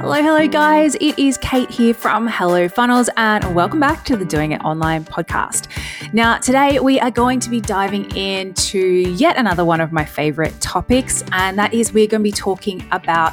Hello, 0.00 0.22
hello, 0.22 0.46
guys. 0.46 0.94
It 1.00 1.18
is 1.18 1.36
Kate 1.38 1.68
here 1.68 1.92
from 1.92 2.28
Hello 2.28 2.68
Funnels, 2.68 3.10
and 3.16 3.52
welcome 3.52 3.80
back 3.80 4.04
to 4.04 4.16
the 4.16 4.24
Doing 4.24 4.52
It 4.52 4.60
Online 4.60 5.04
podcast. 5.04 5.66
Now, 6.12 6.38
today 6.38 6.78
we 6.78 7.00
are 7.00 7.10
going 7.10 7.40
to 7.40 7.50
be 7.50 7.60
diving 7.60 8.08
into 8.16 8.78
yet 8.78 9.36
another 9.36 9.64
one 9.64 9.80
of 9.80 9.90
my 9.90 10.04
favorite 10.04 10.58
topics, 10.60 11.24
and 11.32 11.58
that 11.58 11.74
is 11.74 11.92
we're 11.92 12.06
going 12.06 12.20
to 12.20 12.22
be 12.22 12.30
talking 12.30 12.86
about 12.92 13.32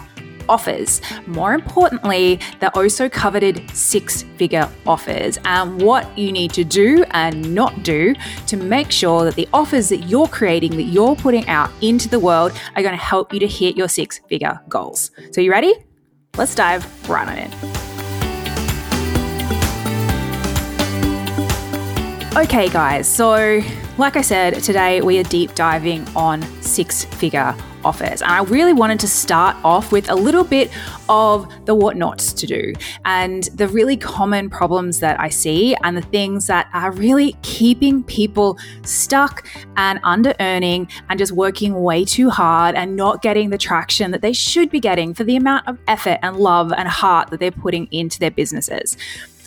offers. 0.50 1.02
More 1.28 1.54
importantly, 1.54 2.40
the 2.60 2.76
also 2.76 3.10
coveted 3.10 3.70
six 3.70 4.24
figure 4.36 4.68
offers 4.88 5.38
and 5.46 5.80
what 5.80 6.18
you 6.18 6.32
need 6.32 6.52
to 6.54 6.64
do 6.64 7.06
and 7.12 7.54
not 7.54 7.84
do 7.84 8.16
to 8.48 8.58
make 8.58 8.92
sure 8.92 9.24
that 9.24 9.36
the 9.36 9.48
offers 9.54 9.90
that 9.90 10.08
you're 10.08 10.28
creating, 10.28 10.78
that 10.78 10.84
you're 10.84 11.16
putting 11.16 11.48
out 11.48 11.70
into 11.82 12.10
the 12.10 12.20
world, 12.20 12.54
are 12.76 12.82
going 12.82 12.98
to 12.98 13.04
help 13.04 13.34
you 13.34 13.40
to 13.40 13.48
hit 13.48 13.78
your 13.78 13.88
six 13.88 14.20
figure 14.28 14.60
goals. 14.68 15.12
So, 15.32 15.42
you 15.42 15.52
ready? 15.52 15.76
Let's 16.38 16.54
dive 16.56 17.10
right 17.10 17.28
on 17.28 17.38
in. 17.38 17.52
Okay, 22.38 22.68
guys, 22.68 23.08
so 23.08 23.62
like 23.98 24.18
I 24.18 24.22
said, 24.22 24.62
today 24.62 25.02
we 25.02 25.18
are 25.20 25.24
deep 25.24 25.56
diving 25.56 26.06
on 26.16 26.42
six 26.62 27.06
figure 27.06 27.56
offers. 27.86 28.22
And 28.22 28.32
I 28.32 28.44
really 28.44 28.74
wanted 28.74 29.00
to 29.02 29.08
start 29.08 29.56
off 29.64 29.92
with 29.92 30.10
a 30.10 30.16
little 30.16 30.44
bit 30.44 30.72
of 31.08 31.48
the 31.66 31.76
what 31.76 31.96
nots 31.96 32.34
to 32.34 32.48
do 32.48 32.74
and 33.06 33.44
the 33.54 33.68
really 33.68 33.96
common 33.96 34.50
problems 34.50 35.00
that 35.00 35.20
I 35.20 35.30
see 35.30 35.76
and 35.84 35.96
the 35.96 36.02
things 36.02 36.48
that 36.48 36.68
are 36.74 36.92
really 36.92 37.36
keeping 37.44 38.04
people 38.04 38.58
stuck 38.84 39.48
and 39.78 40.00
under 40.04 40.34
earning 40.40 40.88
and 41.10 41.20
just 41.20 41.32
working 41.32 41.82
way 41.82 42.04
too 42.04 42.30
hard 42.30 42.76
and 42.76 42.96
not 42.96 43.22
getting 43.22 43.50
the 43.52 43.58
traction 43.58 44.12
that 44.12 44.22
they 44.22 44.34
should 44.34 44.70
be 44.70 44.80
getting 44.80 45.14
for 45.14 45.24
the 45.24 45.36
amount 45.36 45.68
of 45.68 45.78
effort 45.88 46.20
and 46.22 46.38
love 46.38 46.74
and 46.74 46.88
heart 46.88 47.30
that 47.30 47.40
they're 47.40 47.52
putting 47.52 47.88
into 47.92 48.20
their 48.20 48.32
businesses. 48.32 48.98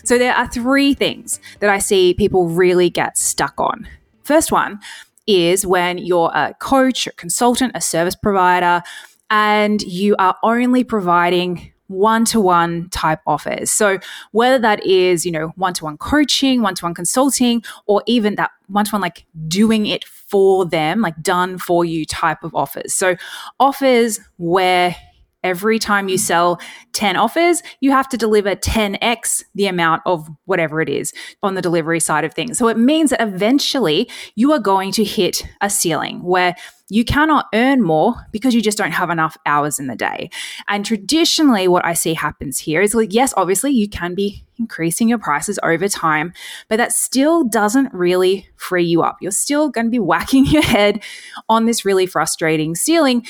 So, 0.04 0.16
there 0.16 0.34
are 0.34 0.48
three 0.48 0.94
things 0.94 1.40
that 1.60 1.68
I 1.68 1.78
see 1.78 2.14
people 2.14 2.48
really 2.48 2.88
get 2.88 3.18
stuck 3.18 3.54
on. 3.58 3.86
First 4.22 4.52
one 4.52 4.80
is 5.28 5.64
when 5.64 5.98
you're 5.98 6.32
a 6.34 6.54
coach, 6.58 7.06
a 7.06 7.12
consultant, 7.12 7.72
a 7.76 7.80
service 7.80 8.16
provider, 8.16 8.82
and 9.30 9.82
you 9.82 10.16
are 10.18 10.36
only 10.42 10.82
providing 10.82 11.72
one 11.88 12.24
to 12.26 12.40
one 12.40 12.88
type 12.90 13.20
offers. 13.26 13.70
So, 13.70 13.98
whether 14.32 14.58
that 14.58 14.84
is, 14.84 15.24
you 15.24 15.32
know, 15.32 15.48
one 15.56 15.74
to 15.74 15.84
one 15.84 15.98
coaching, 15.98 16.62
one 16.62 16.74
to 16.76 16.84
one 16.84 16.94
consulting, 16.94 17.62
or 17.86 18.02
even 18.06 18.34
that 18.36 18.50
one 18.66 18.84
to 18.86 18.92
one, 18.92 19.00
like 19.00 19.24
doing 19.46 19.86
it 19.86 20.04
for 20.04 20.64
them, 20.64 21.00
like 21.00 21.20
done 21.22 21.58
for 21.58 21.84
you 21.84 22.04
type 22.04 22.42
of 22.42 22.54
offers. 22.54 22.94
So, 22.94 23.16
offers 23.60 24.20
where 24.36 24.96
Every 25.48 25.78
time 25.78 26.10
you 26.10 26.18
sell 26.18 26.60
10 26.92 27.16
offers, 27.16 27.62
you 27.80 27.90
have 27.90 28.06
to 28.10 28.18
deliver 28.18 28.54
10x 28.54 29.44
the 29.54 29.66
amount 29.66 30.02
of 30.04 30.28
whatever 30.44 30.82
it 30.82 30.90
is 30.90 31.14
on 31.42 31.54
the 31.54 31.62
delivery 31.62 32.00
side 32.00 32.24
of 32.24 32.34
things. 32.34 32.58
So 32.58 32.68
it 32.68 32.76
means 32.76 33.10
that 33.10 33.22
eventually 33.22 34.10
you 34.34 34.52
are 34.52 34.58
going 34.58 34.92
to 34.92 35.04
hit 35.04 35.42
a 35.62 35.70
ceiling 35.70 36.22
where 36.22 36.54
you 36.90 37.04
cannot 37.04 37.46
earn 37.54 37.82
more 37.82 38.14
because 38.32 38.54
you 38.54 38.62
just 38.62 38.78
don't 38.78 38.92
have 38.92 39.10
enough 39.10 39.36
hours 39.44 39.78
in 39.78 39.86
the 39.86 39.96
day. 39.96 40.30
And 40.68 40.84
traditionally, 40.84 41.68
what 41.68 41.84
I 41.84 41.92
see 41.92 42.14
happens 42.14 42.58
here 42.58 42.80
is 42.80 42.94
like, 42.94 43.12
yes, 43.12 43.34
obviously, 43.36 43.72
you 43.72 43.88
can 43.88 44.14
be 44.14 44.44
increasing 44.58 45.08
your 45.08 45.18
prices 45.18 45.58
over 45.62 45.88
time, 45.88 46.32
but 46.68 46.76
that 46.76 46.92
still 46.92 47.44
doesn't 47.44 47.92
really 47.92 48.48
free 48.56 48.84
you 48.84 49.02
up. 49.02 49.18
You're 49.20 49.30
still 49.30 49.68
going 49.68 49.86
to 49.86 49.90
be 49.90 49.98
whacking 49.98 50.46
your 50.50 50.62
head 50.62 51.02
on 51.48 51.66
this 51.66 51.84
really 51.84 52.06
frustrating 52.06 52.74
ceiling 52.74 53.26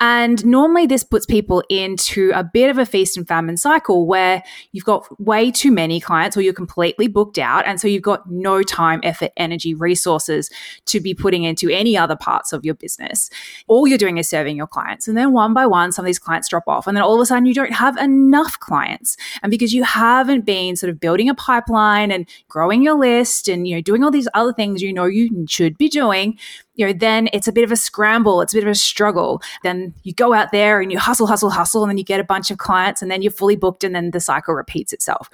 and 0.00 0.44
normally, 0.46 0.86
this 0.86 1.04
puts 1.04 1.26
people 1.26 1.62
into 1.68 2.32
a 2.34 2.42
bit 2.42 2.70
of 2.70 2.78
a 2.78 2.86
feast 2.86 3.18
and 3.18 3.28
famine 3.28 3.58
cycle 3.58 4.06
where 4.06 4.42
you've 4.72 4.86
got 4.86 5.06
way 5.20 5.50
too 5.50 5.70
many 5.70 6.00
clients 6.00 6.38
or 6.38 6.40
you're 6.40 6.54
completely 6.54 7.06
booked 7.06 7.38
out. 7.38 7.66
And 7.66 7.78
so 7.78 7.86
you've 7.86 8.02
got 8.02 8.30
no 8.30 8.62
time, 8.62 9.00
effort, 9.02 9.30
energy, 9.36 9.74
resources 9.74 10.50
to 10.86 11.00
be 11.00 11.12
putting 11.12 11.44
into 11.44 11.68
any 11.68 11.98
other 11.98 12.16
parts 12.16 12.54
of 12.54 12.64
your 12.64 12.74
business. 12.74 13.28
All 13.68 13.86
you're 13.86 13.98
doing 13.98 14.16
is 14.16 14.26
serving 14.26 14.56
your 14.56 14.66
clients. 14.66 15.06
And 15.06 15.18
then 15.18 15.32
one 15.34 15.52
by 15.52 15.66
one, 15.66 15.92
some 15.92 16.04
of 16.04 16.06
these 16.06 16.18
clients 16.18 16.48
drop 16.48 16.64
off. 16.66 16.86
And 16.86 16.96
then 16.96 17.04
all 17.04 17.16
of 17.16 17.20
a 17.20 17.26
sudden, 17.26 17.44
you 17.44 17.54
don't 17.54 17.74
have 17.74 17.98
enough 17.98 18.58
clients. 18.58 19.18
And 19.42 19.50
because 19.50 19.74
you 19.74 19.84
haven't 19.84 20.46
been 20.46 20.76
sort 20.76 20.88
of 20.88 20.98
building 20.98 21.28
a 21.28 21.34
pipeline 21.34 22.10
and 22.10 22.26
growing 22.48 22.82
your 22.82 22.98
list 22.98 23.48
and, 23.48 23.68
you 23.68 23.74
know, 23.74 23.82
doing 23.82 24.02
all 24.02 24.10
these 24.10 24.28
other 24.32 24.54
things 24.54 24.80
you 24.80 24.94
know 24.94 25.04
you 25.04 25.44
should 25.46 25.76
be 25.76 25.90
doing, 25.90 26.38
you 26.80 26.86
know, 26.86 26.94
then 26.94 27.28
it's 27.34 27.46
a 27.46 27.52
bit 27.52 27.62
of 27.62 27.70
a 27.70 27.76
scramble, 27.76 28.40
it's 28.40 28.54
a 28.54 28.56
bit 28.56 28.64
of 28.64 28.70
a 28.70 28.74
struggle. 28.74 29.42
Then 29.62 29.92
you 30.02 30.14
go 30.14 30.32
out 30.32 30.50
there 30.50 30.80
and 30.80 30.90
you 30.90 30.98
hustle, 30.98 31.26
hustle, 31.26 31.50
hustle, 31.50 31.82
and 31.84 31.90
then 31.90 31.98
you 31.98 32.04
get 32.04 32.20
a 32.20 32.24
bunch 32.24 32.50
of 32.50 32.56
clients 32.56 33.02
and 33.02 33.10
then 33.10 33.20
you're 33.20 33.30
fully 33.30 33.54
booked 33.54 33.84
and 33.84 33.94
then 33.94 34.12
the 34.12 34.18
cycle 34.18 34.54
repeats 34.54 34.94
itself. 34.94 35.28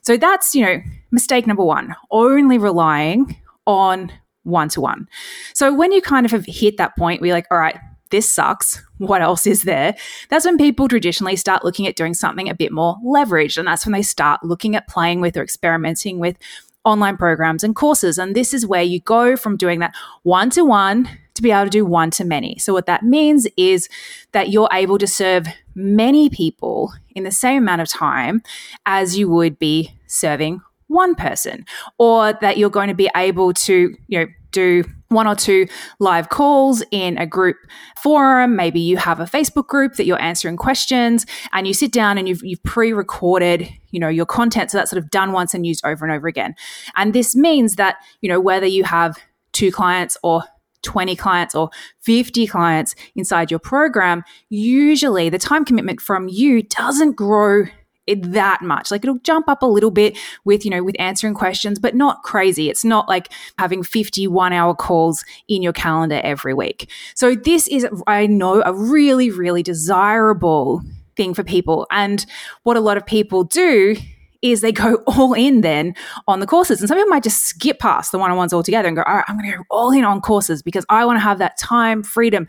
So 0.00 0.16
that's, 0.16 0.54
you 0.54 0.64
know, 0.64 0.80
mistake 1.10 1.46
number 1.46 1.62
one, 1.62 1.94
only 2.10 2.56
relying 2.56 3.36
on 3.66 4.10
one 4.44 4.70
to 4.70 4.80
one. 4.80 5.06
So 5.52 5.74
when 5.74 5.92
you 5.92 6.00
kind 6.00 6.24
of 6.24 6.32
have 6.32 6.46
hit 6.46 6.78
that 6.78 6.96
point 6.96 7.20
where 7.20 7.28
you're 7.28 7.36
like, 7.36 7.48
all 7.50 7.58
right, 7.58 7.76
this 8.10 8.30
sucks. 8.32 8.82
What 8.96 9.20
else 9.20 9.46
is 9.46 9.64
there? 9.64 9.94
That's 10.30 10.46
when 10.46 10.56
people 10.56 10.88
traditionally 10.88 11.36
start 11.36 11.62
looking 11.62 11.86
at 11.86 11.96
doing 11.96 12.14
something 12.14 12.48
a 12.48 12.54
bit 12.54 12.72
more 12.72 12.96
leveraged. 13.04 13.58
And 13.58 13.68
that's 13.68 13.84
when 13.84 13.92
they 13.92 14.02
start 14.02 14.42
looking 14.42 14.76
at 14.76 14.88
playing 14.88 15.20
with 15.20 15.36
or 15.36 15.42
experimenting 15.42 16.18
with 16.20 16.38
online 16.86 17.18
programs 17.18 17.62
and 17.62 17.76
courses. 17.76 18.16
And 18.16 18.34
this 18.34 18.54
is 18.54 18.66
where 18.66 18.82
you 18.82 19.00
go 19.00 19.36
from 19.36 19.58
doing 19.58 19.80
that 19.80 19.94
one 20.22 20.48
to 20.50 20.64
one 20.64 21.10
to 21.34 21.42
be 21.42 21.50
able 21.50 21.64
to 21.64 21.70
do 21.70 21.84
one 21.84 22.10
to 22.12 22.24
many. 22.24 22.56
So, 22.58 22.72
what 22.72 22.86
that 22.86 23.02
means 23.02 23.46
is 23.58 23.90
that 24.32 24.48
you're 24.48 24.70
able 24.72 24.96
to 24.96 25.06
serve 25.06 25.46
many 25.74 26.30
people 26.30 26.94
in 27.14 27.24
the 27.24 27.30
same 27.30 27.64
amount 27.64 27.82
of 27.82 27.88
time 27.88 28.42
as 28.86 29.18
you 29.18 29.28
would 29.28 29.58
be 29.58 29.94
serving 30.06 30.62
one 30.88 31.14
person, 31.14 31.64
or 31.98 32.32
that 32.34 32.58
you're 32.58 32.70
going 32.70 32.88
to 32.88 32.94
be 32.94 33.10
able 33.16 33.52
to, 33.52 33.94
you 34.08 34.18
know, 34.18 34.26
do 34.52 34.84
one 35.08 35.26
or 35.26 35.34
two 35.34 35.66
live 35.98 36.30
calls 36.30 36.82
in 36.90 37.18
a 37.18 37.26
group 37.26 37.56
forum. 38.02 38.56
Maybe 38.56 38.80
you 38.80 38.96
have 38.96 39.20
a 39.20 39.24
Facebook 39.24 39.66
group 39.66 39.94
that 39.94 40.06
you're 40.06 40.20
answering 40.20 40.56
questions 40.56 41.26
and 41.52 41.66
you 41.66 41.74
sit 41.74 41.92
down 41.92 42.16
and 42.16 42.28
you've, 42.28 42.42
you've 42.42 42.62
pre-recorded, 42.62 43.68
you 43.90 44.00
know, 44.00 44.08
your 44.08 44.26
content. 44.26 44.70
So 44.70 44.78
that's 44.78 44.90
sort 44.90 45.02
of 45.02 45.10
done 45.10 45.32
once 45.32 45.52
and 45.52 45.66
used 45.66 45.84
over 45.84 46.04
and 46.04 46.14
over 46.14 46.26
again. 46.26 46.54
And 46.96 47.12
this 47.12 47.36
means 47.36 47.76
that, 47.76 47.96
you 48.22 48.28
know, 48.28 48.40
whether 48.40 48.66
you 48.66 48.84
have 48.84 49.18
two 49.52 49.70
clients 49.70 50.16
or 50.22 50.42
20 50.82 51.16
clients 51.16 51.54
or 51.54 51.68
50 52.02 52.46
clients 52.46 52.94
inside 53.14 53.50
your 53.50 53.60
program, 53.60 54.24
usually 54.48 55.28
the 55.28 55.38
time 55.38 55.64
commitment 55.64 56.00
from 56.00 56.28
you 56.28 56.62
doesn't 56.62 57.12
grow 57.12 57.64
it 58.06 58.32
that 58.32 58.62
much. 58.62 58.90
Like 58.90 59.04
it'll 59.04 59.18
jump 59.18 59.48
up 59.48 59.62
a 59.62 59.66
little 59.66 59.90
bit 59.90 60.18
with, 60.44 60.64
you 60.64 60.70
know, 60.70 60.82
with 60.82 60.96
answering 60.98 61.34
questions, 61.34 61.78
but 61.78 61.94
not 61.94 62.22
crazy. 62.22 62.68
It's 62.70 62.84
not 62.84 63.08
like 63.08 63.32
having 63.58 63.82
51 63.82 64.52
hour 64.52 64.74
calls 64.74 65.24
in 65.48 65.62
your 65.62 65.72
calendar 65.72 66.20
every 66.22 66.54
week. 66.54 66.90
So 67.14 67.34
this 67.34 67.68
is, 67.68 67.86
I 68.06 68.26
know, 68.26 68.62
a 68.64 68.72
really, 68.72 69.30
really 69.30 69.62
desirable 69.62 70.82
thing 71.16 71.34
for 71.34 71.42
people. 71.42 71.86
And 71.90 72.24
what 72.62 72.76
a 72.76 72.80
lot 72.80 72.96
of 72.96 73.06
people 73.06 73.44
do 73.44 73.96
is 74.42 74.60
they 74.60 74.72
go 74.72 74.96
all 75.06 75.34
in 75.34 75.60
then 75.60 75.94
on 76.26 76.40
the 76.40 76.46
courses. 76.46 76.80
And 76.80 76.88
some 76.88 76.98
people 76.98 77.10
might 77.10 77.22
just 77.22 77.44
skip 77.44 77.78
past 77.78 78.12
the 78.12 78.18
one 78.18 78.30
on 78.30 78.36
ones 78.36 78.52
altogether 78.52 78.88
and 78.88 78.96
go, 78.96 79.02
all 79.02 79.16
right, 79.16 79.24
I'm 79.28 79.38
going 79.38 79.50
to 79.50 79.58
go 79.58 79.64
all 79.70 79.90
in 79.92 80.04
on 80.04 80.20
courses 80.20 80.62
because 80.62 80.84
I 80.88 81.04
want 81.04 81.16
to 81.16 81.20
have 81.20 81.38
that 81.38 81.58
time 81.58 82.02
freedom. 82.02 82.46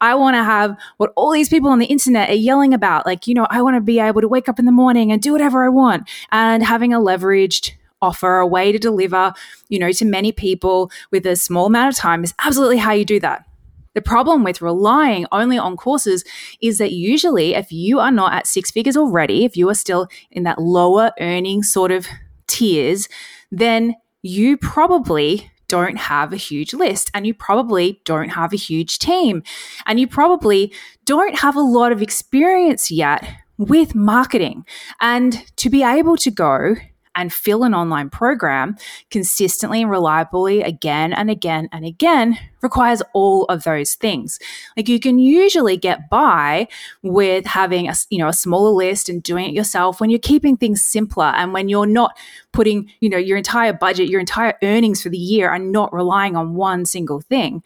I 0.00 0.14
want 0.14 0.34
to 0.36 0.44
have 0.44 0.76
what 0.96 1.12
all 1.16 1.32
these 1.32 1.48
people 1.48 1.70
on 1.70 1.78
the 1.78 1.86
internet 1.86 2.30
are 2.30 2.34
yelling 2.34 2.74
about. 2.74 3.06
Like, 3.06 3.26
you 3.26 3.34
know, 3.34 3.46
I 3.50 3.62
want 3.62 3.76
to 3.76 3.80
be 3.80 4.00
able 4.00 4.20
to 4.20 4.28
wake 4.28 4.48
up 4.48 4.58
in 4.58 4.64
the 4.64 4.72
morning 4.72 5.12
and 5.12 5.20
do 5.20 5.32
whatever 5.32 5.64
I 5.64 5.68
want 5.68 6.08
and 6.32 6.62
having 6.62 6.92
a 6.92 6.98
leveraged 6.98 7.72
offer, 8.02 8.38
a 8.38 8.46
way 8.46 8.70
to 8.70 8.78
deliver, 8.78 9.32
you 9.68 9.78
know, 9.78 9.90
to 9.90 10.04
many 10.04 10.30
people 10.30 10.90
with 11.10 11.26
a 11.26 11.36
small 11.36 11.66
amount 11.66 11.94
of 11.94 11.96
time 11.96 12.22
is 12.22 12.34
absolutely 12.44 12.76
how 12.76 12.92
you 12.92 13.04
do 13.04 13.18
that. 13.20 13.46
The 13.94 14.02
problem 14.02 14.44
with 14.44 14.60
relying 14.60 15.26
only 15.32 15.58
on 15.58 15.76
courses 15.76 16.24
is 16.60 16.78
that 16.78 16.92
usually, 16.92 17.54
if 17.54 17.72
you 17.72 18.00
are 18.00 18.10
not 18.10 18.32
at 18.32 18.46
six 18.46 18.70
figures 18.70 18.96
already, 18.96 19.44
if 19.44 19.56
you 19.56 19.68
are 19.70 19.74
still 19.74 20.08
in 20.30 20.42
that 20.42 20.60
lower 20.60 21.12
earning 21.20 21.62
sort 21.62 21.90
of 21.90 22.06
tiers, 22.46 23.08
then 23.50 23.94
you 24.22 24.56
probably 24.56 25.50
don't 25.68 25.96
have 25.96 26.32
a 26.32 26.36
huge 26.36 26.74
list 26.74 27.10
and 27.14 27.26
you 27.26 27.34
probably 27.34 28.00
don't 28.04 28.30
have 28.30 28.52
a 28.52 28.56
huge 28.56 28.98
team 28.98 29.42
and 29.86 29.98
you 29.98 30.06
probably 30.06 30.72
don't 31.04 31.38
have 31.38 31.56
a 31.56 31.60
lot 31.60 31.92
of 31.92 32.02
experience 32.02 32.90
yet 32.90 33.24
with 33.58 33.94
marketing. 33.94 34.64
And 35.00 35.44
to 35.56 35.70
be 35.70 35.82
able 35.82 36.16
to 36.18 36.30
go 36.30 36.76
and 37.14 37.32
fill 37.32 37.64
an 37.64 37.74
online 37.74 38.10
program 38.10 38.76
consistently 39.10 39.82
and 39.82 39.90
reliably 39.90 40.62
again 40.62 41.12
and 41.12 41.30
again 41.30 41.68
and 41.72 41.84
again 41.84 42.38
requires 42.62 43.02
all 43.12 43.44
of 43.44 43.64
those 43.64 43.94
things. 43.94 44.38
Like 44.76 44.88
you 44.88 44.98
can 44.98 45.18
usually 45.18 45.76
get 45.76 46.08
by 46.10 46.68
with 47.02 47.46
having 47.46 47.88
a, 47.88 47.94
you 48.10 48.18
know, 48.18 48.28
a 48.28 48.32
smaller 48.32 48.70
list 48.70 49.08
and 49.08 49.22
doing 49.22 49.46
it 49.46 49.54
yourself 49.54 50.00
when 50.00 50.10
you're 50.10 50.18
keeping 50.18 50.56
things 50.56 50.84
simpler 50.84 51.32
and 51.36 51.52
when 51.52 51.68
you're 51.68 51.86
not 51.86 52.16
putting, 52.52 52.90
you 53.00 53.08
know, 53.08 53.18
your 53.18 53.36
entire 53.36 53.72
budget, 53.72 54.08
your 54.08 54.20
entire 54.20 54.54
earnings 54.62 55.02
for 55.02 55.10
the 55.10 55.18
year 55.18 55.48
are 55.48 55.58
not 55.58 55.92
relying 55.92 56.36
on 56.36 56.54
one 56.54 56.84
single 56.86 57.20
thing. 57.20 57.62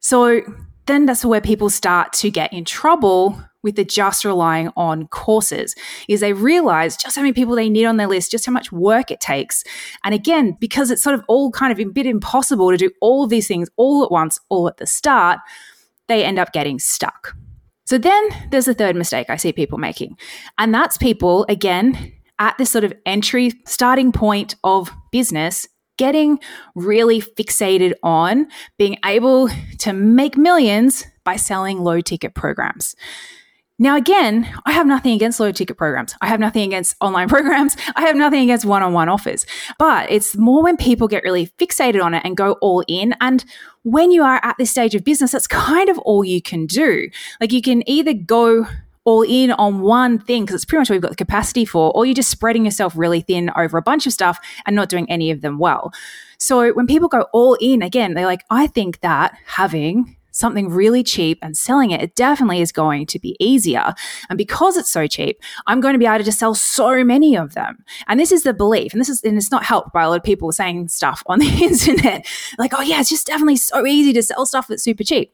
So 0.00 0.42
then 0.86 1.06
that's 1.06 1.24
where 1.24 1.40
people 1.40 1.70
start 1.70 2.12
to 2.14 2.30
get 2.30 2.52
in 2.52 2.64
trouble 2.64 3.38
with 3.64 3.76
the 3.76 3.84
just 3.84 4.24
relying 4.24 4.70
on 4.76 5.08
courses 5.08 5.74
is 6.06 6.20
they 6.20 6.34
realize 6.34 6.96
just 6.96 7.16
how 7.16 7.22
many 7.22 7.32
people 7.32 7.56
they 7.56 7.70
need 7.70 7.86
on 7.86 7.96
their 7.96 8.06
list, 8.06 8.30
just 8.30 8.46
how 8.46 8.52
much 8.52 8.70
work 8.70 9.10
it 9.10 9.20
takes. 9.20 9.64
And 10.04 10.14
again, 10.14 10.56
because 10.60 10.90
it's 10.90 11.02
sort 11.02 11.14
of 11.14 11.24
all 11.26 11.50
kind 11.50 11.72
of 11.72 11.80
a 11.80 11.84
bit 11.84 12.06
impossible 12.06 12.70
to 12.70 12.76
do 12.76 12.90
all 13.00 13.24
of 13.24 13.30
these 13.30 13.48
things 13.48 13.68
all 13.76 14.04
at 14.04 14.12
once, 14.12 14.38
all 14.50 14.68
at 14.68 14.76
the 14.76 14.86
start, 14.86 15.40
they 16.08 16.22
end 16.22 16.38
up 16.38 16.52
getting 16.52 16.78
stuck. 16.78 17.34
So 17.86 17.98
then 17.98 18.28
there's 18.50 18.66
the 18.66 18.74
third 18.74 18.96
mistake 18.96 19.30
I 19.30 19.36
see 19.36 19.52
people 19.52 19.78
making. 19.78 20.16
And 20.58 20.74
that's 20.74 20.98
people, 20.98 21.46
again, 21.48 22.12
at 22.38 22.56
this 22.58 22.70
sort 22.70 22.84
of 22.84 22.92
entry 23.06 23.52
starting 23.66 24.12
point 24.12 24.56
of 24.64 24.90
business, 25.10 25.66
getting 25.96 26.38
really 26.74 27.20
fixated 27.20 27.94
on 28.02 28.46
being 28.78 28.96
able 29.04 29.48
to 29.78 29.92
make 29.92 30.36
millions 30.36 31.04
by 31.24 31.36
selling 31.36 31.80
low 31.82 32.00
ticket 32.00 32.34
programs. 32.34 32.94
Now, 33.76 33.96
again, 33.96 34.48
I 34.66 34.72
have 34.72 34.86
nothing 34.86 35.14
against 35.14 35.40
low 35.40 35.50
ticket 35.50 35.76
programs. 35.76 36.14
I 36.20 36.28
have 36.28 36.38
nothing 36.38 36.62
against 36.62 36.94
online 37.00 37.28
programs. 37.34 37.76
I 37.96 38.02
have 38.02 38.14
nothing 38.14 38.42
against 38.42 38.64
one 38.64 38.84
on 38.84 38.92
one 38.92 39.08
offers. 39.08 39.46
But 39.78 40.10
it's 40.10 40.36
more 40.36 40.62
when 40.62 40.76
people 40.76 41.08
get 41.08 41.24
really 41.24 41.48
fixated 41.58 42.02
on 42.02 42.14
it 42.14 42.22
and 42.24 42.36
go 42.36 42.52
all 42.60 42.84
in. 42.86 43.14
And 43.20 43.44
when 43.82 44.12
you 44.12 44.22
are 44.22 44.40
at 44.44 44.56
this 44.58 44.70
stage 44.70 44.94
of 44.94 45.02
business, 45.02 45.32
that's 45.32 45.48
kind 45.48 45.88
of 45.88 45.98
all 45.98 46.24
you 46.24 46.40
can 46.40 46.66
do. 46.66 47.08
Like 47.40 47.52
you 47.52 47.62
can 47.62 47.88
either 47.88 48.14
go 48.14 48.68
all 49.04 49.22
in 49.22 49.52
on 49.52 49.80
one 49.80 50.18
thing 50.18 50.44
because 50.44 50.56
it's 50.56 50.64
pretty 50.64 50.80
much 50.80 50.90
what 50.90 50.94
you've 50.94 51.02
got 51.02 51.10
the 51.10 51.16
capacity 51.16 51.64
for, 51.64 51.92
or 51.94 52.06
you're 52.06 52.14
just 52.14 52.30
spreading 52.30 52.64
yourself 52.64 52.94
really 52.96 53.20
thin 53.20 53.50
over 53.56 53.78
a 53.78 53.82
bunch 53.82 54.06
of 54.06 54.12
stuff 54.12 54.38
and 54.66 54.74
not 54.74 54.88
doing 54.88 55.10
any 55.10 55.30
of 55.30 55.40
them 55.42 55.58
well. 55.58 55.92
So 56.38 56.72
when 56.72 56.86
people 56.86 57.08
go 57.08 57.22
all 57.32 57.56
in, 57.60 57.82
again, 57.82 58.14
they're 58.14 58.26
like, 58.26 58.44
I 58.50 58.66
think 58.66 59.00
that 59.00 59.36
having 59.46 60.16
something 60.34 60.68
really 60.68 61.02
cheap 61.02 61.38
and 61.42 61.56
selling 61.56 61.92
it, 61.92 62.02
it 62.02 62.14
definitely 62.16 62.60
is 62.60 62.72
going 62.72 63.06
to 63.06 63.18
be 63.18 63.36
easier. 63.38 63.94
And 64.28 64.36
because 64.36 64.76
it's 64.76 64.90
so 64.90 65.06
cheap, 65.06 65.40
I'm 65.66 65.80
going 65.80 65.94
to 65.94 65.98
be 65.98 66.06
able 66.06 66.18
to 66.18 66.24
just 66.24 66.40
sell 66.40 66.54
so 66.54 67.04
many 67.04 67.36
of 67.36 67.54
them. 67.54 67.84
And 68.08 68.18
this 68.18 68.32
is 68.32 68.42
the 68.42 68.52
belief. 68.52 68.92
And 68.92 69.00
this 69.00 69.08
is, 69.08 69.22
and 69.22 69.36
it's 69.36 69.52
not 69.52 69.64
helped 69.64 69.92
by 69.92 70.02
a 70.02 70.08
lot 70.08 70.16
of 70.16 70.24
people 70.24 70.50
saying 70.50 70.88
stuff 70.88 71.22
on 71.26 71.38
the 71.40 71.46
internet 71.46 72.26
like, 72.58 72.72
oh, 72.74 72.82
yeah, 72.82 73.00
it's 73.00 73.10
just 73.10 73.26
definitely 73.26 73.56
so 73.56 73.86
easy 73.86 74.12
to 74.12 74.22
sell 74.22 74.44
stuff 74.44 74.66
that's 74.66 74.82
super 74.82 75.04
cheap. 75.04 75.32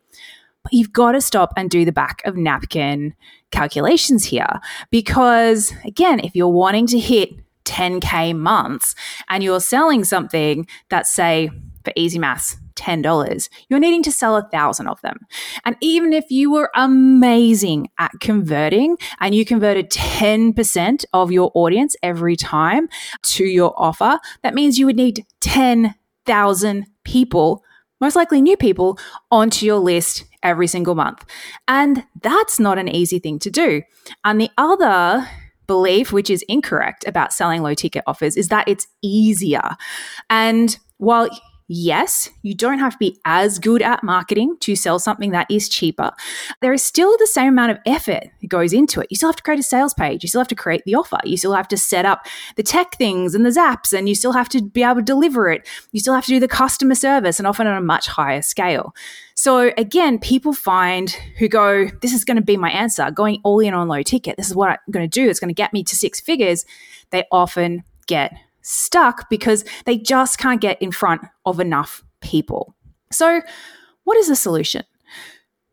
But 0.62 0.74
you've 0.74 0.92
got 0.92 1.12
to 1.12 1.22
stop 1.22 1.54
and 1.56 1.70
do 1.70 1.86
the 1.86 1.92
back 1.92 2.20
of 2.26 2.36
napkin 2.36 3.14
calculations 3.50 4.24
here. 4.24 4.60
Because 4.90 5.72
again, 5.84 6.20
if 6.20 6.34
you're 6.34 6.48
wanting 6.48 6.86
to 6.88 6.98
hit 6.98 7.30
10K 7.64 8.36
months 8.36 8.94
and 9.28 9.42
you're 9.44 9.60
selling 9.60 10.04
something 10.04 10.66
that's, 10.88 11.10
say, 11.10 11.50
for 11.84 11.92
easy 11.96 12.18
maths, 12.18 12.56
$10, 12.76 13.48
you're 13.68 13.78
needing 13.78 14.02
to 14.02 14.12
sell 14.12 14.36
a 14.36 14.48
thousand 14.48 14.88
of 14.88 15.00
them. 15.02 15.26
And 15.64 15.76
even 15.80 16.12
if 16.12 16.30
you 16.30 16.50
were 16.50 16.70
amazing 16.74 17.88
at 17.98 18.12
converting 18.20 18.96
and 19.20 19.34
you 19.34 19.44
converted 19.44 19.90
10% 19.90 21.04
of 21.12 21.30
your 21.30 21.50
audience 21.54 21.96
every 22.02 22.36
time 22.36 22.88
to 23.22 23.44
your 23.44 23.74
offer, 23.76 24.18
that 24.42 24.54
means 24.54 24.78
you 24.78 24.86
would 24.86 24.96
need 24.96 25.24
10,000 25.40 26.86
people, 27.04 27.62
most 28.00 28.16
likely 28.16 28.40
new 28.40 28.56
people, 28.56 28.98
onto 29.30 29.66
your 29.66 29.78
list 29.78 30.24
every 30.42 30.66
single 30.66 30.94
month. 30.94 31.24
And 31.68 32.04
that's 32.22 32.58
not 32.58 32.78
an 32.78 32.88
easy 32.88 33.18
thing 33.18 33.38
to 33.40 33.50
do. 33.50 33.82
And 34.24 34.40
the 34.40 34.50
other 34.56 35.28
belief, 35.66 36.12
which 36.12 36.30
is 36.30 36.44
incorrect 36.48 37.04
about 37.06 37.32
selling 37.32 37.62
low 37.62 37.74
ticket 37.74 38.02
offers, 38.06 38.36
is 38.36 38.48
that 38.48 38.68
it's 38.68 38.86
easier. 39.02 39.76
And 40.28 40.76
while 40.98 41.28
yes, 41.70 42.28
you 42.42 42.52
don't 42.52 42.80
have 42.80 42.94
to 42.94 42.98
be 42.98 43.16
as 43.24 43.60
good 43.60 43.80
at 43.80 44.02
marketing 44.02 44.56
to 44.58 44.74
sell 44.74 44.98
something 44.98 45.30
that 45.30 45.46
is 45.48 45.68
cheaper. 45.68 46.10
There 46.60 46.72
is 46.72 46.82
still 46.82 47.16
the 47.18 47.28
same 47.28 47.48
amount 47.48 47.70
of 47.70 47.78
effort 47.86 48.24
that 48.40 48.48
goes 48.48 48.72
into 48.72 49.00
it. 49.00 49.06
You 49.08 49.16
still 49.16 49.28
have 49.28 49.36
to 49.36 49.42
create 49.42 49.60
a 49.60 49.62
sales 49.62 49.94
page. 49.94 50.24
You 50.24 50.28
still 50.28 50.40
have 50.40 50.48
to 50.48 50.56
create 50.56 50.82
the 50.84 50.96
offer. 50.96 51.18
You 51.24 51.36
still 51.36 51.54
have 51.54 51.68
to 51.68 51.76
set 51.76 52.04
up 52.04 52.26
the 52.56 52.64
tech 52.64 52.96
things 52.96 53.34
and 53.34 53.46
the 53.46 53.50
zaps, 53.50 53.96
and 53.96 54.08
you 54.08 54.16
still 54.16 54.32
have 54.32 54.48
to 54.48 54.62
be 54.62 54.82
able 54.82 54.96
to 54.96 55.02
deliver 55.02 55.48
it. 55.48 55.66
You 55.92 56.00
still 56.00 56.14
have 56.14 56.24
to 56.24 56.30
do 56.30 56.40
the 56.40 56.48
customer 56.48 56.96
service 56.96 57.38
and 57.38 57.46
often 57.46 57.68
on 57.68 57.76
a 57.76 57.80
much 57.80 58.08
higher 58.08 58.42
scale. 58.42 58.92
So 59.34 59.72
again, 59.78 60.18
people 60.18 60.52
find 60.52 61.10
who 61.38 61.48
go, 61.48 61.86
this 62.02 62.12
is 62.12 62.24
going 62.24 62.36
to 62.36 62.42
be 62.42 62.56
my 62.56 62.70
answer, 62.70 63.10
going 63.10 63.40
all 63.44 63.60
in 63.60 63.74
on 63.74 63.88
low 63.88 64.02
ticket. 64.02 64.36
This 64.36 64.48
is 64.48 64.56
what 64.56 64.70
I'm 64.70 64.78
going 64.90 65.08
to 65.08 65.20
do. 65.20 65.30
It's 65.30 65.40
going 65.40 65.48
to 65.48 65.54
get 65.54 65.72
me 65.72 65.84
to 65.84 65.96
six 65.96 66.20
figures. 66.20 66.64
They 67.10 67.24
often 67.30 67.84
get 68.06 68.32
stuck 68.62 69.28
because 69.30 69.64
they 69.84 69.98
just 69.98 70.38
can't 70.38 70.60
get 70.60 70.80
in 70.80 70.92
front 70.92 71.22
of 71.44 71.60
enough 71.60 72.04
people. 72.20 72.74
So, 73.12 73.42
what 74.04 74.16
is 74.16 74.28
the 74.28 74.36
solution? 74.36 74.84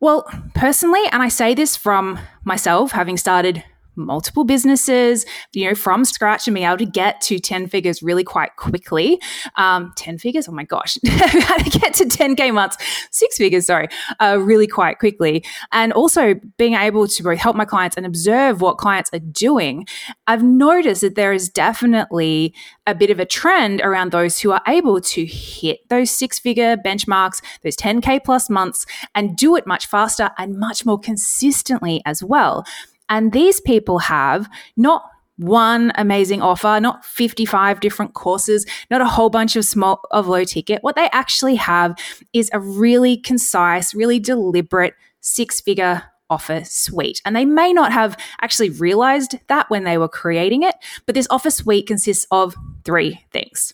Well, 0.00 0.28
personally, 0.54 1.02
and 1.10 1.22
I 1.22 1.28
say 1.28 1.54
this 1.54 1.76
from 1.76 2.18
myself, 2.44 2.92
having 2.92 3.16
started 3.16 3.64
multiple 3.98 4.44
businesses, 4.44 5.26
you 5.52 5.68
know, 5.68 5.74
from 5.74 6.04
scratch 6.04 6.46
and 6.46 6.54
being 6.54 6.66
able 6.66 6.78
to 6.78 6.86
get 6.86 7.20
to 7.22 7.38
10 7.38 7.68
figures 7.68 8.02
really 8.02 8.24
quite 8.24 8.56
quickly. 8.56 9.20
Um, 9.56 9.92
10 9.96 10.18
figures? 10.18 10.48
Oh 10.48 10.52
my 10.52 10.64
gosh. 10.64 10.98
How 11.06 11.58
to 11.58 11.78
get 11.78 11.94
to 11.94 12.04
10K 12.04 12.54
months, 12.54 12.76
six 13.10 13.36
figures, 13.36 13.66
sorry, 13.66 13.88
uh, 14.20 14.38
really 14.40 14.66
quite 14.66 14.98
quickly. 14.98 15.44
And 15.72 15.92
also 15.92 16.34
being 16.56 16.74
able 16.74 17.08
to 17.08 17.22
both 17.22 17.38
help 17.38 17.56
my 17.56 17.64
clients 17.64 17.96
and 17.96 18.06
observe 18.06 18.60
what 18.60 18.78
clients 18.78 19.10
are 19.12 19.18
doing. 19.18 19.86
I've 20.26 20.42
noticed 20.42 21.00
that 21.02 21.14
there 21.14 21.32
is 21.32 21.48
definitely 21.48 22.54
a 22.86 22.94
bit 22.94 23.10
of 23.10 23.20
a 23.20 23.26
trend 23.26 23.80
around 23.82 24.12
those 24.12 24.38
who 24.38 24.52
are 24.52 24.62
able 24.66 25.00
to 25.00 25.26
hit 25.26 25.80
those 25.88 26.10
six 26.10 26.38
figure 26.38 26.76
benchmarks, 26.76 27.42
those 27.62 27.76
10K 27.76 28.24
plus 28.24 28.48
months, 28.48 28.86
and 29.14 29.36
do 29.36 29.56
it 29.56 29.66
much 29.66 29.86
faster 29.86 30.30
and 30.38 30.58
much 30.58 30.86
more 30.86 30.98
consistently 30.98 32.02
as 32.06 32.22
well. 32.22 32.64
And 33.08 33.32
these 33.32 33.60
people 33.60 33.98
have 33.98 34.48
not 34.76 35.02
one 35.38 35.92
amazing 35.94 36.42
offer, 36.42 36.78
not 36.80 37.04
55 37.04 37.80
different 37.80 38.14
courses, 38.14 38.66
not 38.90 39.00
a 39.00 39.06
whole 39.06 39.30
bunch 39.30 39.56
of 39.56 39.64
small 39.64 40.00
of 40.10 40.26
low 40.26 40.44
ticket. 40.44 40.82
What 40.82 40.96
they 40.96 41.08
actually 41.12 41.54
have 41.56 41.96
is 42.32 42.50
a 42.52 42.60
really 42.60 43.16
concise, 43.16 43.94
really 43.94 44.18
deliberate 44.18 44.94
six 45.20 45.60
figure 45.60 46.02
offer 46.30 46.62
suite. 46.64 47.22
And 47.24 47.34
they 47.34 47.44
may 47.44 47.72
not 47.72 47.92
have 47.92 48.16
actually 48.42 48.70
realized 48.70 49.38
that 49.48 49.70
when 49.70 49.84
they 49.84 49.96
were 49.96 50.08
creating 50.08 50.62
it, 50.62 50.74
but 51.06 51.14
this 51.14 51.28
offer 51.30 51.50
suite 51.50 51.86
consists 51.86 52.26
of 52.30 52.54
three 52.84 53.24
things. 53.32 53.72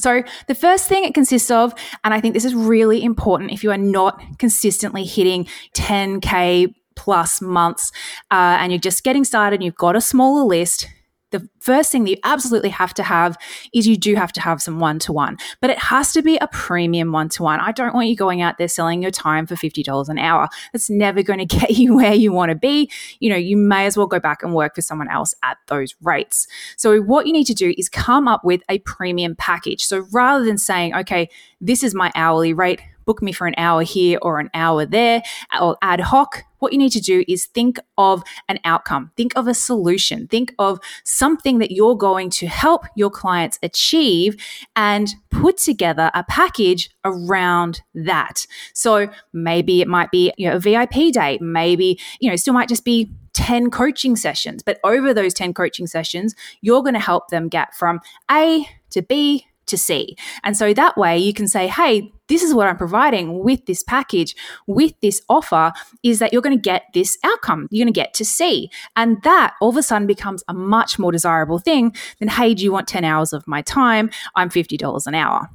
So, 0.00 0.22
the 0.48 0.54
first 0.54 0.88
thing 0.88 1.04
it 1.04 1.14
consists 1.14 1.50
of, 1.50 1.74
and 2.02 2.14
I 2.14 2.20
think 2.20 2.34
this 2.34 2.46
is 2.46 2.54
really 2.54 3.04
important 3.04 3.52
if 3.52 3.62
you 3.62 3.70
are 3.70 3.78
not 3.78 4.20
consistently 4.38 5.04
hitting 5.04 5.46
10K 5.76 6.74
plus 6.96 7.40
months 7.40 7.92
uh, 8.30 8.56
and 8.60 8.72
you're 8.72 8.78
just 8.78 9.04
getting 9.04 9.24
started 9.24 9.56
and 9.56 9.64
you've 9.64 9.74
got 9.74 9.96
a 9.96 10.00
smaller 10.00 10.44
list, 10.44 10.88
the 11.32 11.48
first 11.60 11.90
thing 11.90 12.04
that 12.04 12.10
you 12.10 12.16
absolutely 12.22 12.68
have 12.68 12.94
to 12.94 13.02
have 13.02 13.36
is 13.74 13.88
you 13.88 13.96
do 13.96 14.14
have 14.14 14.32
to 14.32 14.40
have 14.40 14.62
some 14.62 14.78
one 14.78 14.98
to 15.00 15.12
one, 15.12 15.38
but 15.60 15.70
it 15.70 15.78
has 15.78 16.12
to 16.12 16.22
be 16.22 16.36
a 16.36 16.46
premium 16.48 17.10
one 17.10 17.28
to 17.30 17.42
one. 17.42 17.58
I 17.58 17.72
don't 17.72 17.94
want 17.94 18.08
you 18.08 18.14
going 18.14 18.42
out 18.42 18.58
there 18.58 18.68
selling 18.68 19.02
your 19.02 19.10
time 19.10 19.46
for 19.46 19.54
$50 19.54 20.08
an 20.08 20.18
hour. 20.18 20.48
That's 20.72 20.88
never 20.88 21.22
going 21.22 21.40
to 21.40 21.46
get 21.58 21.70
you 21.70 21.96
where 21.96 22.14
you 22.14 22.32
want 22.32 22.50
to 22.50 22.54
be. 22.54 22.90
You 23.18 23.30
know, 23.30 23.36
you 23.36 23.56
may 23.56 23.86
as 23.86 23.96
well 23.96 24.06
go 24.06 24.20
back 24.20 24.42
and 24.42 24.54
work 24.54 24.74
for 24.74 24.82
someone 24.82 25.10
else 25.10 25.34
at 25.42 25.56
those 25.66 25.94
rates. 26.02 26.46
So, 26.76 27.00
what 27.00 27.26
you 27.26 27.32
need 27.32 27.46
to 27.46 27.54
do 27.54 27.74
is 27.76 27.88
come 27.88 28.28
up 28.28 28.44
with 28.44 28.62
a 28.68 28.78
premium 28.80 29.34
package. 29.34 29.82
So, 29.82 30.06
rather 30.12 30.44
than 30.44 30.58
saying, 30.58 30.94
okay, 30.94 31.28
this 31.60 31.82
is 31.82 31.94
my 31.94 32.12
hourly 32.14 32.52
rate, 32.52 32.82
book 33.04 33.22
me 33.22 33.32
for 33.32 33.46
an 33.46 33.54
hour 33.56 33.82
here 33.82 34.18
or 34.22 34.38
an 34.38 34.50
hour 34.54 34.86
there 34.86 35.22
or 35.60 35.76
ad 35.82 36.00
hoc. 36.00 36.44
What 36.58 36.72
you 36.72 36.78
need 36.78 36.92
to 36.92 37.00
do 37.00 37.24
is 37.26 37.46
think 37.46 37.80
of 37.98 38.22
an 38.48 38.60
outcome, 38.64 39.10
think 39.16 39.32
of 39.34 39.48
a 39.48 39.54
solution, 39.54 40.28
think 40.28 40.54
of 40.60 40.78
something 41.04 41.58
that 41.58 41.72
you're 41.72 41.96
going 41.96 42.30
to 42.30 42.46
help 42.46 42.86
your 42.94 43.10
clients 43.10 43.58
achieve 43.64 44.36
and 44.76 45.08
put 45.30 45.56
together 45.56 46.10
a 46.14 46.22
package 46.22 46.90
around 47.04 47.82
that. 47.94 48.46
So 48.74 49.08
maybe 49.32 49.80
it 49.80 49.88
might 49.88 50.12
be 50.12 50.32
you 50.38 50.48
know, 50.48 50.56
a 50.56 50.60
VIP 50.60 51.12
day, 51.12 51.38
maybe, 51.40 51.98
you 52.20 52.30
know, 52.30 52.36
still 52.36 52.54
might 52.54 52.68
just 52.68 52.84
be 52.84 53.10
10 53.32 53.70
coaching 53.70 54.14
sessions. 54.14 54.62
But 54.62 54.78
over 54.84 55.12
those 55.12 55.34
10 55.34 55.54
coaching 55.54 55.86
sessions, 55.86 56.34
you're 56.60 56.82
going 56.82 56.94
to 56.94 57.00
help 57.00 57.28
them 57.30 57.48
get 57.48 57.74
from 57.74 58.00
A 58.30 58.66
to 58.90 59.02
B 59.02 59.46
to 59.72 59.78
C. 59.78 60.16
And 60.44 60.56
so 60.56 60.72
that 60.72 60.96
way 60.96 61.18
you 61.18 61.32
can 61.32 61.48
say, 61.48 61.66
hey, 61.66 62.12
this 62.28 62.42
is 62.42 62.54
what 62.54 62.68
I'm 62.68 62.76
providing 62.76 63.42
with 63.42 63.66
this 63.66 63.82
package, 63.82 64.36
with 64.66 64.92
this 65.00 65.20
offer, 65.28 65.72
is 66.02 66.18
that 66.20 66.32
you're 66.32 66.42
going 66.42 66.56
to 66.56 66.62
get 66.62 66.84
this 66.94 67.18
outcome. 67.24 67.68
You're 67.70 67.84
going 67.84 67.92
to 67.92 68.00
get 68.00 68.14
to 68.14 68.24
C. 68.24 68.70
And 68.96 69.22
that 69.22 69.54
all 69.60 69.70
of 69.70 69.76
a 69.76 69.82
sudden 69.82 70.06
becomes 70.06 70.44
a 70.48 70.54
much 70.54 70.98
more 70.98 71.10
desirable 71.10 71.58
thing 71.58 71.94
than, 72.20 72.28
hey, 72.28 72.54
do 72.54 72.62
you 72.62 72.72
want 72.72 72.86
10 72.86 73.04
hours 73.04 73.32
of 73.32 73.46
my 73.48 73.62
time? 73.62 74.10
I'm 74.36 74.50
$50 74.50 75.06
an 75.06 75.14
hour. 75.14 75.48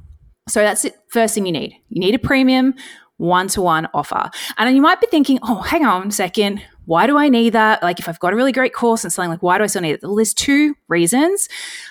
So 0.48 0.60
that's 0.60 0.82
the 0.82 0.94
first 1.08 1.34
thing 1.34 1.46
you 1.46 1.52
need. 1.52 1.74
You 1.88 2.00
need 2.00 2.14
a 2.14 2.18
premium 2.18 2.74
one 3.18 3.48
to 3.48 3.60
one 3.60 3.88
offer. 3.94 4.30
And 4.56 4.68
then 4.68 4.76
you 4.76 4.82
might 4.82 5.00
be 5.00 5.08
thinking, 5.08 5.38
oh, 5.42 5.62
hang 5.62 5.84
on 5.84 6.08
a 6.08 6.12
second 6.12 6.62
why 6.88 7.06
do 7.06 7.18
I 7.18 7.28
need 7.28 7.50
that? 7.50 7.82
Like, 7.82 8.00
if 8.00 8.08
I've 8.08 8.18
got 8.18 8.32
a 8.32 8.36
really 8.36 8.50
great 8.50 8.72
course 8.72 9.04
and 9.04 9.12
selling, 9.12 9.28
like, 9.28 9.42
why 9.42 9.58
do 9.58 9.64
I 9.64 9.66
still 9.66 9.82
need 9.82 9.92
it? 9.92 10.00
Well, 10.02 10.16
there's 10.16 10.32
two 10.32 10.74
reasons. 10.88 11.46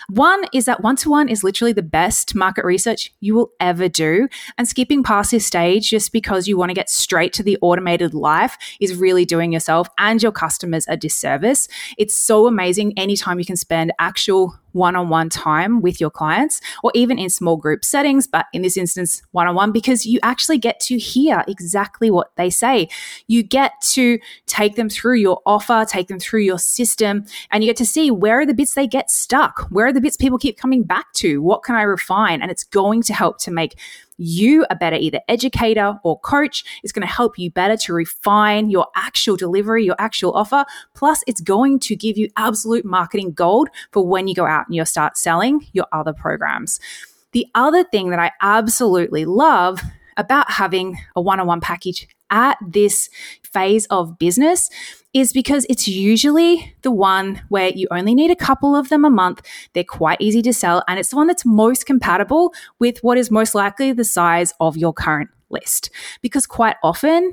One 0.10 0.44
is 0.56 0.66
that 0.66 0.82
one 0.82 0.96
to 0.96 1.10
one 1.12 1.30
is 1.30 1.44
literally 1.44 1.72
the 1.72 1.84
best 1.84 2.34
market 2.34 2.66
research 2.66 3.14
you 3.20 3.36
will 3.36 3.52
ever 3.60 3.88
do. 3.88 4.28
And 4.58 4.68
skipping 4.68 5.04
past 5.04 5.30
this 5.30 5.46
stage 5.46 5.92
just 5.92 6.12
because 6.12 6.48
you 6.48 6.58
want 6.58 6.72
to 6.72 6.74
get 6.74 6.90
straight 6.90 7.32
to 7.34 7.44
the 7.44 7.60
automated 7.62 8.16
life 8.16 8.58
is 8.80 8.96
really 8.96 9.24
doing 9.24 9.54
yourself 9.54 9.88
and 10.00 10.24
your 10.24 10.32
customers 10.32 10.88
a 10.88 10.98
disservice. 10.98 11.68
It's 12.00 12.18
so 12.18 12.48
amazing 12.48 12.98
anytime 12.98 13.38
you 13.38 13.46
can 13.46 13.56
spend 13.56 13.94
actual 14.00 14.58
one 14.72 14.96
on 14.96 15.10
one 15.10 15.30
time 15.30 15.82
with 15.82 16.00
your 16.00 16.10
clients 16.10 16.62
or 16.84 16.92
even 16.94 17.18
in 17.18 17.30
small 17.30 17.58
group 17.58 17.84
settings, 17.84 18.28
but 18.28 18.46
in 18.54 18.62
this 18.62 18.78
instance, 18.78 19.22
one 19.32 19.48
on 19.48 19.56
one, 19.56 19.72
because 19.72 20.06
you 20.06 20.20
actually 20.24 20.58
get 20.58 20.80
to 20.80 20.98
hear 20.98 21.44
exactly 21.48 22.12
what 22.12 22.36
they 22.36 22.50
say. 22.50 22.88
You 23.28 23.44
get 23.44 23.74
to 23.82 24.20
take 24.46 24.76
them 24.76 24.90
through 24.90 25.16
your 25.16 25.42
offer, 25.46 25.86
take 25.88 26.08
them 26.08 26.20
through 26.20 26.42
your 26.42 26.60
system, 26.60 27.26
and 27.52 27.64
you 27.64 27.70
get 27.70 27.78
to 27.78 27.86
see 27.86 28.12
where 28.12 28.40
are 28.40 28.46
the 28.46 28.54
bits 28.54 28.74
they 28.74 28.88
get 28.88 29.10
stuck? 29.10 29.68
Where 29.70 29.88
are 29.88 29.94
the 29.94 30.02
bits 30.02 30.18
people 30.18 30.38
keep 30.38 30.58
coming 30.58 30.84
back 30.84 31.12
to? 31.16 31.42
What 31.42 31.64
can 31.64 31.76
I 31.76 31.82
refine? 31.82 32.42
And 32.42 32.52
it's 32.52 32.64
going 32.64 33.02
to 33.04 33.14
help 33.14 33.40
to 33.40 33.52
make 33.52 33.78
you 34.18 34.66
a 34.70 34.76
better 34.76 34.96
either 34.96 35.22
educator 35.28 36.00
or 36.04 36.20
coach. 36.20 36.64
It's 36.84 36.92
going 36.92 37.08
to 37.08 37.14
help 37.14 37.38
you 37.38 37.52
better 37.52 37.78
to 37.78 37.94
refine 37.94 38.70
your 38.70 38.88
actual 38.96 39.36
delivery, 39.36 39.86
your 39.86 39.96
actual 40.00 40.34
offer. 40.34 40.66
Plus, 40.96 41.24
it's 41.28 41.42
going 41.42 41.80
to 41.80 41.96
give 41.96 42.18
you 42.18 42.30
absolute 42.38 42.86
marketing 42.86 43.32
gold 43.32 43.70
for 43.92 44.06
when 44.06 44.28
you 44.28 44.36
go 44.36 44.46
out 44.46 44.68
and 44.68 44.76
you 44.76 44.84
start 44.86 45.18
selling 45.18 45.68
your 45.74 45.86
other 45.92 46.14
programs. 46.14 46.80
The 47.32 47.46
other 47.56 47.84
thing 47.84 48.10
that 48.10 48.20
I 48.20 48.32
absolutely 48.42 49.26
love 49.26 49.82
about 50.18 50.50
having 50.50 50.98
a 51.16 51.22
one 51.22 51.40
on 51.40 51.48
one 51.48 51.62
package 51.62 52.08
at 52.30 52.58
this 52.66 53.10
phase 53.44 53.86
of 53.88 54.18
business 54.18 54.70
is 55.20 55.34
because 55.34 55.66
it's 55.70 55.88
usually 55.88 56.76
the 56.82 56.92
one 56.92 57.42
where 57.50 57.70
you 57.70 57.88
only 57.92 58.14
need 58.14 58.32
a 58.32 58.36
couple 58.36 58.76
of 58.76 58.90
them 58.90 59.06
a 59.06 59.10
month. 59.10 59.42
They're 59.74 59.84
quite 59.84 60.22
easy 60.22 60.42
to 60.44 60.54
sell, 60.54 60.84
and 60.88 61.00
it's 61.00 61.10
the 61.10 61.16
one 61.16 61.28
that's 61.28 61.46
most 61.46 61.86
compatible 61.86 62.54
with 62.80 63.00
what 63.00 63.18
is 63.18 63.32
most 63.32 63.56
likely 63.56 63.92
the 63.92 64.04
size 64.04 64.54
of 64.60 64.78
your 64.78 64.94
current 64.94 65.30
list. 65.50 65.90
Because 66.22 66.46
quite 66.46 66.76
often, 66.84 67.32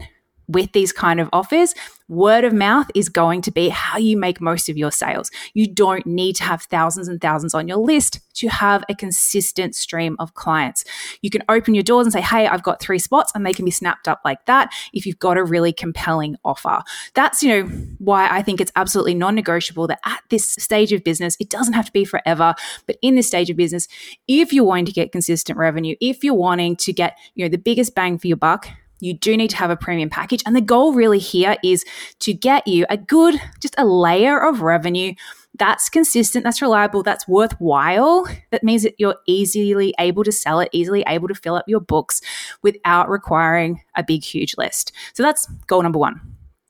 with 0.48 0.72
these 0.72 0.92
kind 0.92 1.20
of 1.20 1.28
offers, 1.32 1.74
word 2.08 2.44
of 2.44 2.52
mouth 2.52 2.90
is 2.94 3.08
going 3.08 3.40
to 3.40 3.50
be 3.50 3.70
how 3.70 3.96
you 3.96 4.16
make 4.16 4.40
most 4.40 4.68
of 4.68 4.76
your 4.76 4.90
sales. 4.90 5.30
You 5.54 5.72
don't 5.72 6.04
need 6.06 6.36
to 6.36 6.44
have 6.44 6.62
thousands 6.62 7.08
and 7.08 7.20
thousands 7.20 7.54
on 7.54 7.66
your 7.66 7.78
list 7.78 8.20
to 8.34 8.48
have 8.48 8.84
a 8.88 8.94
consistent 8.94 9.74
stream 9.74 10.16
of 10.18 10.34
clients. 10.34 10.84
You 11.22 11.30
can 11.30 11.42
open 11.48 11.74
your 11.74 11.82
doors 11.82 12.06
and 12.06 12.12
say, 12.12 12.20
Hey, 12.20 12.46
I've 12.46 12.62
got 12.62 12.80
three 12.80 12.98
spots, 12.98 13.32
and 13.34 13.46
they 13.46 13.52
can 13.52 13.64
be 13.64 13.70
snapped 13.70 14.08
up 14.08 14.20
like 14.24 14.44
that 14.46 14.72
if 14.92 15.06
you've 15.06 15.18
got 15.18 15.38
a 15.38 15.44
really 15.44 15.72
compelling 15.72 16.36
offer. 16.44 16.82
That's, 17.14 17.42
you 17.42 17.48
know, 17.48 17.68
why 17.98 18.28
I 18.28 18.42
think 18.42 18.60
it's 18.60 18.72
absolutely 18.76 19.14
non 19.14 19.34
negotiable 19.34 19.86
that 19.86 20.00
at 20.04 20.22
this 20.30 20.50
stage 20.50 20.92
of 20.92 21.04
business, 21.04 21.36
it 21.40 21.48
doesn't 21.48 21.74
have 21.74 21.86
to 21.86 21.92
be 21.92 22.04
forever, 22.04 22.54
but 22.86 22.96
in 23.02 23.14
this 23.14 23.26
stage 23.26 23.50
of 23.50 23.56
business, 23.56 23.88
if 24.28 24.52
you're 24.52 24.64
wanting 24.64 24.86
to 24.86 24.92
get 24.92 25.12
consistent 25.12 25.58
revenue, 25.58 25.96
if 26.00 26.22
you're 26.22 26.34
wanting 26.34 26.76
to 26.76 26.92
get, 26.92 27.16
you 27.34 27.44
know, 27.44 27.48
the 27.48 27.58
biggest 27.58 27.94
bang 27.94 28.18
for 28.18 28.26
your 28.26 28.36
buck, 28.36 28.68
you 29.00 29.14
do 29.14 29.36
need 29.36 29.50
to 29.50 29.56
have 29.56 29.70
a 29.70 29.76
premium 29.76 30.10
package. 30.10 30.42
And 30.46 30.54
the 30.54 30.60
goal 30.60 30.92
really 30.92 31.18
here 31.18 31.56
is 31.62 31.84
to 32.20 32.32
get 32.32 32.66
you 32.66 32.86
a 32.88 32.96
good, 32.96 33.40
just 33.60 33.74
a 33.78 33.84
layer 33.84 34.38
of 34.42 34.62
revenue 34.62 35.14
that's 35.56 35.88
consistent, 35.88 36.44
that's 36.44 36.60
reliable, 36.60 37.02
that's 37.02 37.28
worthwhile. 37.28 38.26
That 38.50 38.64
means 38.64 38.82
that 38.82 38.94
you're 38.98 39.16
easily 39.26 39.94
able 40.00 40.24
to 40.24 40.32
sell 40.32 40.58
it, 40.60 40.68
easily 40.72 41.04
able 41.06 41.28
to 41.28 41.34
fill 41.34 41.54
up 41.54 41.64
your 41.68 41.80
books 41.80 42.20
without 42.62 43.08
requiring 43.08 43.80
a 43.94 44.02
big, 44.02 44.24
huge 44.24 44.56
list. 44.58 44.92
So 45.12 45.22
that's 45.22 45.46
goal 45.66 45.82
number 45.82 45.98
one. 45.98 46.20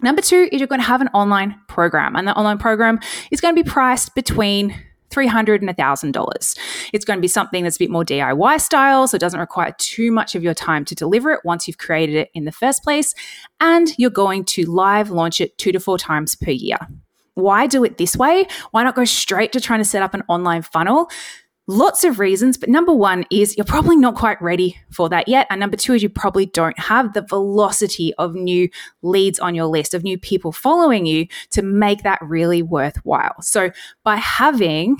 Number 0.02 0.21
two 0.21 0.49
is 0.52 0.61
you're 0.61 0.69
going 0.69 0.83
to 0.83 0.87
have 0.87 1.00
an 1.00 1.09
online 1.14 1.59
program, 1.66 2.14
and 2.14 2.28
the 2.28 2.37
online 2.37 2.59
program 2.59 3.00
is 3.31 3.40
going 3.40 3.57
to 3.57 3.62
be 3.62 3.69
priced 3.69 4.14
between 4.14 4.75
300 5.14 5.62
and 5.62 5.71
$1,000. 5.71 6.59
It's 6.92 7.04
going 7.04 7.16
to 7.16 7.23
be 7.23 7.28
something 7.28 7.64
that's 7.64 7.76
a 7.76 7.78
bit 7.78 7.90
more 7.90 8.04
DIY 8.04 8.61
style, 8.61 9.09
so 9.09 9.14
it 9.14 9.21
doesn't 9.21 9.40
require 9.40 9.75
too 9.78 10.11
much 10.11 10.35
of 10.35 10.42
your 10.42 10.54
time 10.54 10.85
to 10.87 10.94
deliver 10.94 11.30
it 11.30 11.40
once 11.44 11.66
you've 11.66 11.78
created 11.78 12.16
it 12.16 12.30
in 12.35 12.44
the 12.44 12.52
first 12.52 12.83
place. 12.83 13.14
And 13.61 13.97
you're 13.97 14.11
going 14.11 14.44
to 14.47 14.71
live 14.71 15.11
launch 15.11 15.40
it 15.40 15.56
two 15.56 15.73
to 15.73 15.80
four 15.80 15.97
times 15.97 16.35
per 16.35 16.50
year. 16.50 16.78
Why 17.35 17.66
do 17.66 17.85
it 17.85 17.99
this 17.99 18.16
way? 18.16 18.47
Why 18.73 18.83
not 18.83 18.94
go 18.94 19.04
straight 19.04 19.52
to 19.52 19.61
trying 19.61 19.80
to 19.80 19.85
set 19.85 20.02
up 20.02 20.14
an 20.14 20.23
online 20.28 20.62
funnel? 20.62 21.11
Lots 21.66 22.04
of 22.04 22.18
reasons, 22.18 22.59
but 22.59 22.68
number 22.68 22.92
one 22.92 23.25
is 23.30 23.56
you're 23.56 23.64
probably 23.64 23.97
not 23.97 24.16
quite 24.16 24.40
ready 24.42 24.76
for 24.90 25.09
that 25.09 25.28
yet. 25.28 25.47
And 25.49 25.61
number 25.61 25.78
two 25.78 25.94
is 25.94 26.02
you 26.02 26.11
probably 26.11 26.44
don't 26.44 26.78
have 26.78 27.14
the 27.14 27.23
velocity 27.23 28.12
of 28.18 28.35
new 28.35 28.68
leads 29.00 29.38
on 29.38 29.54
your 29.54 29.64
list, 29.64 29.94
of 29.94 30.04
new 30.04 30.18
people 30.18 30.52
following 30.52 31.06
you 31.06 31.26
to 31.52 31.62
make 31.62 32.02
that 32.02 32.18
really 32.21 32.62
worthwhile. 32.62 33.40
So 33.40 33.71
by 34.02 34.16
having 34.16 34.99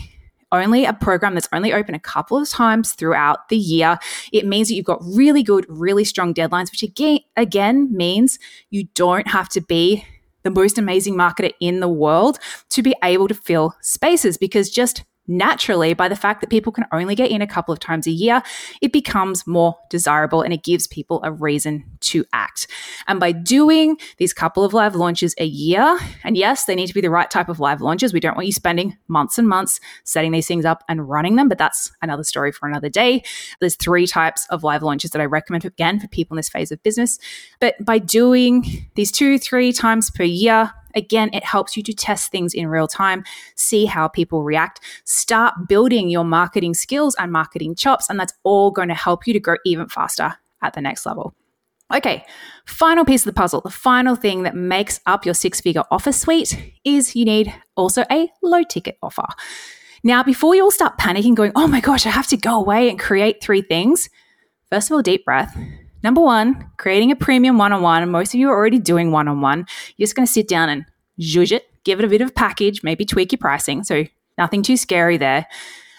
only 0.53 0.85
a 0.85 0.93
program 0.93 1.35
that's 1.35 1.49
only 1.53 1.73
open 1.73 1.95
a 1.95 2.01
couple 2.01 2.39
of 2.39 2.49
times 2.49 2.93
throughout 2.93 3.49
the 3.49 3.57
year. 3.57 3.99
It 4.33 4.47
means 4.47 4.69
that 4.69 4.75
you've 4.75 4.85
got 4.85 5.03
really 5.03 5.43
good, 5.43 5.67
really 5.69 6.05
strong 6.05 6.33
deadlines, 6.33 6.71
which 6.71 6.85
again, 6.85 7.19
again 7.37 7.95
means 7.95 8.39
you 8.71 8.85
don't 8.95 9.27
have 9.27 9.49
to 9.51 9.61
be 9.61 10.07
the 10.45 10.51
most 10.51 10.79
amazing 10.79 11.15
marketer 11.15 11.53
in 11.61 11.81
the 11.81 11.89
world 11.89 12.39
to 12.71 12.83
be 12.83 12.95
able 13.03 13.27
to 13.29 13.35
fill 13.35 13.75
spaces 13.81 14.37
because 14.37 14.71
just 14.71 15.05
naturally, 15.27 15.95
by 15.95 16.09
the 16.09 16.17
fact 16.17 16.41
that 16.41 16.51
people 16.51 16.73
can 16.73 16.85
only 16.93 17.15
get 17.15 17.31
in 17.31 17.41
a 17.41 17.47
couple 17.47 17.73
of 17.73 17.81
times 17.81 18.07
a 18.07 18.11
year, 18.11 18.43
it 18.83 18.93
becomes 18.93 19.47
more 19.47 19.77
desirable 19.89 20.43
and 20.43 20.53
it 20.53 20.63
gives 20.63 20.87
people 20.87 21.21
a 21.25 21.33
reason 21.33 21.85
to 22.01 22.25
act. 22.33 22.67
And 23.07 23.19
by 23.19 23.33
doing 23.33 23.97
these 24.19 24.33
couple 24.33 24.65
of 24.65 24.75
live 24.75 24.95
launches 24.95 25.35
a 25.39 25.45
year, 25.45 25.99
and 26.23 26.37
yes, 26.37 26.65
they 26.65 26.75
need 26.75 26.89
to 26.89 26.95
be 26.95 27.01
the 27.01 27.11
right 27.11 27.31
type 27.31 27.49
of 27.49 27.61
live 27.61 27.81
launches. 27.81 28.13
We 28.13 28.21
don't 28.21 28.37
want 28.37 28.47
you 28.47 28.53
spending 28.53 28.97
months 29.09 29.39
and 29.39 29.49
months 29.49 29.81
setting 30.05 30.33
these 30.33 30.47
things 30.47 30.65
up 30.65 30.85
and 30.89 31.09
running 31.09 31.37
them, 31.37 31.49
but 31.49 31.59
that's 31.59 31.93
another 32.03 32.25
story 32.25 32.53
for 32.53 32.69
another 32.69 32.89
day. 32.89 33.23
There's 33.61 33.77
three 33.77 34.07
types 34.07 34.47
of 34.51 34.63
live 34.63 34.83
launches 34.83 35.11
that 35.13 35.23
I 35.23 35.27
recommend 35.27 35.65
again 35.65 36.01
for 36.01 36.09
people 36.09 36.35
in 36.35 36.37
this 36.37 36.49
phase 36.49 36.71
of 36.71 36.83
business. 36.83 37.19
But 37.61 37.83
by 37.85 37.99
doing 37.99 38.89
these 38.95 39.11
two, 39.11 39.39
three 39.39 39.73
times 39.73 40.11
per 40.11 40.25
year, 40.25 40.73
Again, 40.95 41.31
it 41.33 41.45
helps 41.45 41.77
you 41.77 41.83
to 41.83 41.93
test 41.93 42.31
things 42.31 42.55
in 42.55 42.69
real 42.69 42.89
time, 42.89 43.25
see 43.55 43.87
how 43.87 44.09
people 44.09 44.43
react, 44.43 44.81
start 45.05 45.55
building 45.69 46.09
your 46.09 46.25
marketing 46.25 46.75
skills 46.75 47.15
and 47.19 47.33
marketing 47.33 47.75
chops, 47.75 48.09
and 48.09 48.19
that's 48.19 48.35
all 48.43 48.71
going 48.71 48.89
to 48.89 48.95
help 48.95 49.27
you 49.27 49.33
to 49.33 49.41
grow 49.41 49.57
even 49.65 49.89
faster 49.89 50.35
at 50.63 50.75
the 50.75 50.81
next 50.81 51.07
level. 51.07 51.35
Okay, 51.95 52.25
final 52.67 53.05
piece 53.05 53.23
of 53.23 53.35
the 53.35 53.39
puzzle, 53.39 53.61
the 53.61 53.71
final 53.71 54.17
thing 54.17 54.43
that 54.45 54.57
makes 54.57 55.01
up 55.07 55.25
your 55.25 55.35
six 55.35 55.61
figure 55.61 55.85
offer 55.91 56.13
suite 56.13 56.73
is 56.85 57.15
you 57.15 57.25
need 57.25 57.55
also 57.77 58.05
a 58.11 58.31
low 58.43 58.63
ticket 58.63 58.97
offer. 59.03 59.27
Now, 60.03 60.23
before 60.23 60.55
you 60.55 60.65
all 60.65 60.71
start 60.71 60.99
panicking, 60.99 61.35
going, 61.35 61.53
oh 61.55 61.67
my 61.67 61.81
gosh, 61.81 62.07
I 62.07 62.11
have 62.11 62.27
to 62.29 62.37
go 62.37 62.59
away 62.59 62.89
and 62.89 62.99
create 62.99 63.43
three 63.43 63.63
things, 63.63 64.09
first 64.71 64.91
of 64.91 64.95
all, 64.95 65.03
deep 65.03 65.25
breath. 65.25 65.57
Number 66.05 66.21
one, 66.21 66.71
creating 66.77 67.11
a 67.11 67.17
premium 67.17 67.57
one 67.57 67.73
on 67.73 67.81
one. 67.81 68.09
Most 68.11 68.35
of 68.35 68.39
you 68.39 68.51
are 68.51 68.55
already 68.55 68.79
doing 68.79 69.11
one 69.11 69.27
on 69.27 69.41
one. 69.41 69.67
You're 69.97 70.05
just 70.05 70.15
going 70.15 70.27
to 70.27 70.33
sit 70.33 70.47
down 70.47 70.69
and 70.69 70.85
zhuzh 71.19 71.51
it, 71.51 71.65
give 71.85 71.99
it 71.99 72.05
a 72.05 72.09
bit 72.09 72.21
of 72.21 72.35
package, 72.35 72.83
maybe 72.83 73.07
tweak 73.07 73.33
your 73.33 73.39
pricing. 73.39 73.83
So 73.83 74.05
nothing 74.37 74.63
too 74.63 74.77
scary 74.77 75.17
there. 75.17 75.47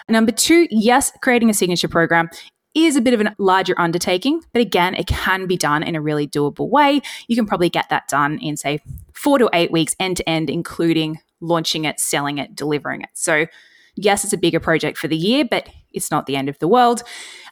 Number 0.07 0.31
two, 0.31 0.67
yes, 0.69 1.11
creating 1.23 1.49
a 1.49 1.55
signature 1.55 1.87
program 1.87 2.29
is 2.75 2.95
a 2.95 3.01
bit 3.01 3.15
of 3.15 3.21
a 3.21 3.35
larger 3.39 3.73
undertaking, 3.79 4.41
but 4.53 4.61
again, 4.61 4.93
it 4.93 5.07
can 5.07 5.47
be 5.47 5.57
done 5.57 5.81
in 5.81 5.95
a 5.95 6.01
really 6.01 6.27
doable 6.27 6.69
way. 6.69 7.01
You 7.27 7.35
can 7.35 7.47
probably 7.47 7.69
get 7.69 7.89
that 7.89 8.07
done 8.07 8.37
in, 8.39 8.57
say, 8.57 8.81
four 9.13 9.39
to 9.39 9.49
eight 9.53 9.71
weeks 9.71 9.95
end 9.99 10.17
to 10.17 10.29
end, 10.29 10.51
including 10.51 11.19
launching 11.39 11.85
it, 11.85 11.99
selling 11.99 12.37
it, 12.37 12.55
delivering 12.55 13.01
it. 13.01 13.09
So, 13.13 13.47
yes, 13.95 14.23
it's 14.23 14.33
a 14.33 14.37
bigger 14.37 14.59
project 14.59 14.99
for 14.99 15.07
the 15.07 15.17
year, 15.17 15.45
but 15.49 15.69
it's 15.93 16.11
not 16.11 16.25
the 16.25 16.35
end 16.35 16.49
of 16.49 16.59
the 16.59 16.67
world. 16.67 17.01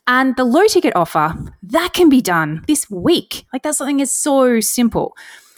And 0.08 0.36
the 0.36 0.44
low 0.44 0.66
ticket 0.68 0.96
offer, 0.96 1.34
that 1.64 1.94
can 1.94 2.10
be 2.10 2.22
done 2.22 2.64
this 2.68 2.90
week. 2.90 3.46
Like 3.54 3.64
that's 3.64 3.78
something 3.78 4.00
is 4.00 4.12
so 4.12 4.60
simple. 4.60 5.16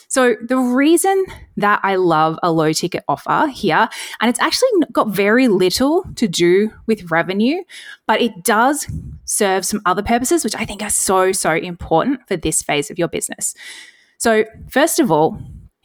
So, 0.07 0.35
the 0.41 0.57
reason 0.57 1.25
that 1.57 1.79
I 1.83 1.95
love 1.95 2.37
a 2.43 2.51
low 2.51 2.71
ticket 2.71 3.03
offer 3.07 3.47
here, 3.47 3.89
and 4.21 4.29
it's 4.29 4.39
actually 4.39 4.69
got 4.91 5.09
very 5.09 5.47
little 5.47 6.05
to 6.15 6.27
do 6.27 6.71
with 6.85 7.11
revenue, 7.11 7.63
but 8.07 8.21
it 8.21 8.43
does 8.43 8.87
serve 9.25 9.65
some 9.65 9.81
other 9.85 10.03
purposes, 10.03 10.43
which 10.43 10.55
I 10.55 10.63
think 10.63 10.81
are 10.83 10.89
so, 10.89 11.31
so 11.31 11.53
important 11.55 12.25
for 12.27 12.37
this 12.37 12.61
phase 12.61 12.91
of 12.91 12.99
your 12.99 13.07
business. 13.07 13.55
So, 14.17 14.45
first 14.69 14.99
of 14.99 15.11
all, 15.11 15.37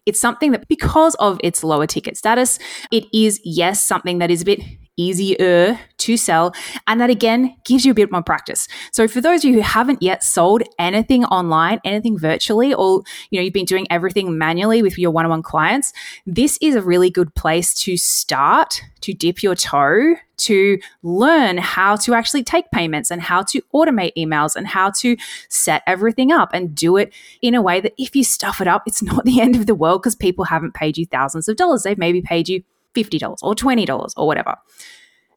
it's 0.06 0.20
something 0.20 0.52
that 0.52 0.68
because 0.68 1.14
of 1.16 1.40
its 1.42 1.64
lower 1.64 1.86
ticket 1.86 2.16
status, 2.16 2.58
it 2.90 3.04
is, 3.12 3.40
yes, 3.42 3.84
something 3.84 4.18
that 4.18 4.30
is 4.30 4.42
a 4.42 4.44
bit 4.44 4.60
easier 5.00 5.78
to 5.98 6.16
sell. 6.16 6.52
And 6.86 7.00
that 7.00 7.10
again 7.10 7.56
gives 7.64 7.84
you 7.84 7.92
a 7.92 7.94
bit 7.94 8.12
more 8.12 8.22
practice. 8.22 8.68
So 8.92 9.08
for 9.08 9.20
those 9.20 9.44
of 9.44 9.50
you 9.50 9.56
who 9.56 9.60
haven't 9.62 10.02
yet 10.02 10.22
sold 10.22 10.62
anything 10.78 11.24
online, 11.26 11.80
anything 11.84 12.18
virtually, 12.18 12.74
or 12.74 13.02
you 13.30 13.38
know, 13.38 13.44
you've 13.44 13.54
been 13.54 13.64
doing 13.64 13.86
everything 13.90 14.36
manually 14.36 14.82
with 14.82 14.98
your 14.98 15.10
one-on-one 15.10 15.42
clients, 15.42 15.92
this 16.26 16.58
is 16.60 16.74
a 16.74 16.82
really 16.82 17.10
good 17.10 17.34
place 17.34 17.72
to 17.74 17.96
start 17.96 18.82
to 19.00 19.14
dip 19.14 19.42
your 19.42 19.54
toe 19.54 20.14
to 20.36 20.78
learn 21.02 21.58
how 21.58 21.96
to 21.96 22.14
actually 22.14 22.42
take 22.42 22.70
payments 22.70 23.10
and 23.10 23.20
how 23.20 23.42
to 23.42 23.60
automate 23.74 24.12
emails 24.16 24.56
and 24.56 24.66
how 24.66 24.90
to 24.90 25.16
set 25.48 25.82
everything 25.86 26.32
up 26.32 26.50
and 26.54 26.74
do 26.74 26.96
it 26.96 27.12
in 27.42 27.54
a 27.54 27.62
way 27.62 27.80
that 27.80 27.92
if 27.98 28.16
you 28.16 28.24
stuff 28.24 28.60
it 28.60 28.66
up, 28.66 28.82
it's 28.86 29.02
not 29.02 29.24
the 29.24 29.40
end 29.40 29.54
of 29.54 29.66
the 29.66 29.74
world 29.74 30.02
because 30.02 30.14
people 30.14 30.46
haven't 30.46 30.74
paid 30.74 30.96
you 30.96 31.06
thousands 31.06 31.48
of 31.48 31.56
dollars. 31.56 31.82
They've 31.82 31.98
maybe 31.98 32.22
paid 32.22 32.48
you 32.48 32.62
$50 32.94 33.36
or 33.42 33.54
$20 33.54 34.12
or 34.16 34.26
whatever. 34.26 34.56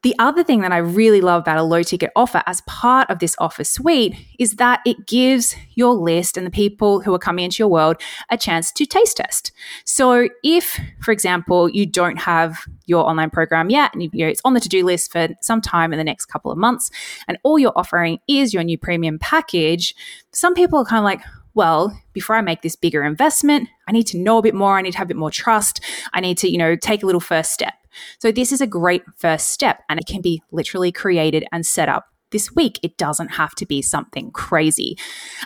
The 0.04 0.14
other 0.18 0.44
thing 0.44 0.60
that 0.60 0.70
I 0.70 0.76
really 0.76 1.22
love 1.22 1.40
about 1.40 1.56
a 1.56 1.62
low 1.62 1.82
ticket 1.82 2.10
offer 2.14 2.42
as 2.44 2.60
part 2.66 3.08
of 3.08 3.20
this 3.20 3.34
offer 3.38 3.64
suite 3.64 4.14
is 4.38 4.56
that 4.56 4.80
it 4.84 5.06
gives 5.06 5.56
your 5.76 5.94
list 5.94 6.36
and 6.36 6.46
the 6.46 6.50
people 6.50 7.00
who 7.00 7.14
are 7.14 7.18
coming 7.18 7.46
into 7.46 7.62
your 7.62 7.68
world 7.68 7.96
a 8.30 8.36
chance 8.36 8.70
to 8.72 8.84
taste 8.84 9.16
test. 9.16 9.50
So 9.86 10.28
if, 10.42 10.78
for 11.00 11.10
example, 11.10 11.70
you 11.70 11.86
don't 11.86 12.18
have 12.18 12.66
your 12.84 13.08
online 13.08 13.30
program 13.30 13.70
yet 13.70 13.94
and 13.94 14.02
you 14.02 14.10
know, 14.12 14.26
it's 14.26 14.42
on 14.44 14.52
the 14.52 14.60
to-do 14.60 14.84
list 14.84 15.10
for 15.10 15.28
some 15.40 15.62
time 15.62 15.90
in 15.94 15.96
the 15.96 16.04
next 16.04 16.26
couple 16.26 16.52
of 16.52 16.58
months 16.58 16.90
and 17.26 17.38
all 17.42 17.58
you're 17.58 17.72
offering 17.74 18.18
is 18.28 18.52
your 18.52 18.62
new 18.62 18.76
premium 18.76 19.18
package, 19.18 19.94
some 20.32 20.52
people 20.52 20.80
are 20.80 20.84
kind 20.84 20.98
of 20.98 21.04
like, 21.04 21.22
well, 21.54 21.98
before 22.12 22.36
I 22.36 22.40
make 22.40 22.62
this 22.62 22.76
bigger 22.76 23.04
investment, 23.04 23.68
I 23.88 23.92
need 23.92 24.06
to 24.08 24.18
know 24.18 24.38
a 24.38 24.42
bit 24.42 24.54
more. 24.54 24.76
I 24.76 24.82
need 24.82 24.92
to 24.92 24.98
have 24.98 25.06
a 25.06 25.08
bit 25.08 25.16
more 25.16 25.30
trust. 25.30 25.80
I 26.12 26.20
need 26.20 26.38
to, 26.38 26.50
you 26.50 26.58
know, 26.58 26.76
take 26.76 27.02
a 27.02 27.06
little 27.06 27.20
first 27.20 27.52
step. 27.52 27.74
So 28.18 28.32
this 28.32 28.52
is 28.52 28.60
a 28.60 28.66
great 28.66 29.02
first 29.16 29.50
step 29.50 29.82
and 29.88 30.00
it 30.00 30.06
can 30.06 30.20
be 30.20 30.42
literally 30.50 30.90
created 30.90 31.44
and 31.52 31.64
set 31.64 31.88
up 31.88 32.08
this 32.32 32.52
week. 32.54 32.80
It 32.82 32.96
doesn't 32.96 33.28
have 33.28 33.54
to 33.56 33.66
be 33.66 33.82
something 33.82 34.32
crazy. 34.32 34.98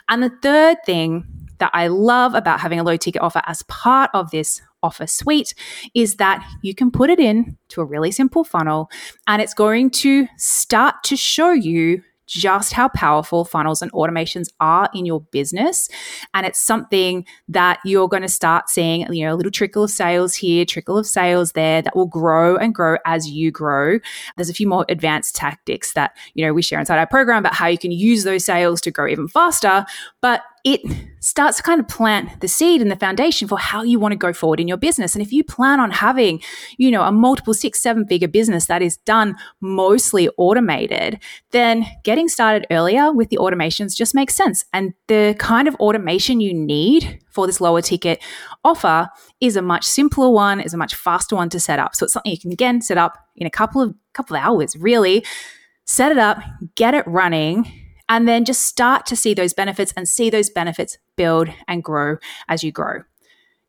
And 0.08 0.22
the 0.22 0.32
third 0.42 0.78
thing 0.86 1.26
that 1.58 1.70
I 1.74 1.88
love 1.88 2.34
about 2.34 2.60
having 2.60 2.80
a 2.80 2.84
low 2.84 2.96
ticket 2.96 3.20
offer 3.20 3.42
as 3.46 3.62
part 3.64 4.10
of 4.14 4.30
this 4.30 4.62
offer 4.82 5.06
suite 5.06 5.54
is 5.94 6.16
that 6.16 6.44
you 6.62 6.74
can 6.74 6.90
put 6.90 7.10
it 7.10 7.18
in 7.18 7.58
to 7.68 7.80
a 7.80 7.84
really 7.84 8.12
simple 8.12 8.44
funnel 8.44 8.88
and 9.26 9.42
it's 9.42 9.54
going 9.54 9.90
to 9.90 10.28
start 10.36 10.94
to 11.02 11.16
show 11.16 11.50
you 11.50 12.02
just 12.28 12.72
how 12.72 12.88
powerful 12.88 13.44
funnels 13.44 13.82
and 13.82 13.90
automations 13.92 14.48
are 14.60 14.88
in 14.94 15.06
your 15.06 15.20
business. 15.20 15.88
And 16.34 16.46
it's 16.46 16.60
something 16.60 17.26
that 17.48 17.80
you're 17.84 18.08
going 18.08 18.22
to 18.22 18.28
start 18.28 18.68
seeing, 18.68 19.12
you 19.12 19.24
know, 19.24 19.34
a 19.34 19.36
little 19.36 19.50
trickle 19.50 19.84
of 19.84 19.90
sales 19.90 20.34
here, 20.34 20.64
trickle 20.64 20.98
of 20.98 21.06
sales 21.06 21.52
there 21.52 21.82
that 21.82 21.96
will 21.96 22.06
grow 22.06 22.56
and 22.56 22.74
grow 22.74 22.98
as 23.06 23.28
you 23.28 23.50
grow. 23.50 23.98
There's 24.36 24.50
a 24.50 24.54
few 24.54 24.68
more 24.68 24.84
advanced 24.88 25.34
tactics 25.34 25.94
that, 25.94 26.14
you 26.34 26.46
know, 26.46 26.52
we 26.52 26.62
share 26.62 26.78
inside 26.78 26.98
our 26.98 27.06
program 27.06 27.38
about 27.38 27.54
how 27.54 27.66
you 27.66 27.78
can 27.78 27.92
use 27.92 28.24
those 28.24 28.44
sales 28.44 28.80
to 28.82 28.90
grow 28.90 29.08
even 29.08 29.26
faster. 29.26 29.86
But 30.20 30.42
it 30.64 30.80
starts 31.20 31.56
to 31.58 31.62
kind 31.62 31.80
of 31.80 31.88
plant 31.88 32.40
the 32.40 32.48
seed 32.48 32.80
and 32.80 32.90
the 32.90 32.96
foundation 32.96 33.48
for 33.48 33.58
how 33.58 33.82
you 33.82 33.98
want 33.98 34.12
to 34.12 34.16
go 34.16 34.32
forward 34.32 34.60
in 34.60 34.68
your 34.68 34.76
business. 34.76 35.14
And 35.14 35.22
if 35.22 35.32
you 35.32 35.42
plan 35.44 35.80
on 35.80 35.90
having, 35.90 36.40
you 36.76 36.90
know, 36.90 37.02
a 37.02 37.12
multiple 37.12 37.54
six, 37.54 37.80
seven 37.80 38.06
figure 38.06 38.28
business 38.28 38.66
that 38.66 38.82
is 38.82 38.96
done 38.98 39.36
mostly 39.60 40.28
automated, 40.36 41.20
then 41.50 41.86
getting 42.04 42.28
started 42.28 42.66
earlier 42.70 43.12
with 43.12 43.30
the 43.30 43.38
automations 43.38 43.96
just 43.96 44.14
makes 44.14 44.34
sense. 44.34 44.64
And 44.72 44.94
the 45.06 45.34
kind 45.38 45.68
of 45.68 45.74
automation 45.76 46.40
you 46.40 46.54
need 46.54 47.20
for 47.30 47.46
this 47.46 47.60
lower 47.60 47.82
ticket 47.82 48.22
offer 48.64 49.08
is 49.40 49.56
a 49.56 49.62
much 49.62 49.84
simpler 49.84 50.30
one, 50.30 50.60
is 50.60 50.74
a 50.74 50.78
much 50.78 50.94
faster 50.94 51.36
one 51.36 51.48
to 51.50 51.60
set 51.60 51.78
up. 51.78 51.94
So 51.94 52.04
it's 52.04 52.12
something 52.12 52.32
you 52.32 52.38
can 52.38 52.52
again 52.52 52.80
set 52.80 52.98
up 52.98 53.16
in 53.36 53.46
a 53.46 53.50
couple 53.50 53.80
of 53.80 53.94
couple 54.12 54.36
of 54.36 54.42
hours, 54.42 54.74
really. 54.76 55.24
Set 55.84 56.12
it 56.12 56.18
up, 56.18 56.42
get 56.74 56.92
it 56.92 57.06
running 57.06 57.87
and 58.08 58.28
then 58.28 58.44
just 58.44 58.62
start 58.62 59.06
to 59.06 59.16
see 59.16 59.34
those 59.34 59.54
benefits 59.54 59.92
and 59.96 60.08
see 60.08 60.30
those 60.30 60.50
benefits 60.50 60.98
build 61.16 61.48
and 61.66 61.82
grow 61.82 62.16
as 62.48 62.64
you 62.64 62.72
grow. 62.72 63.02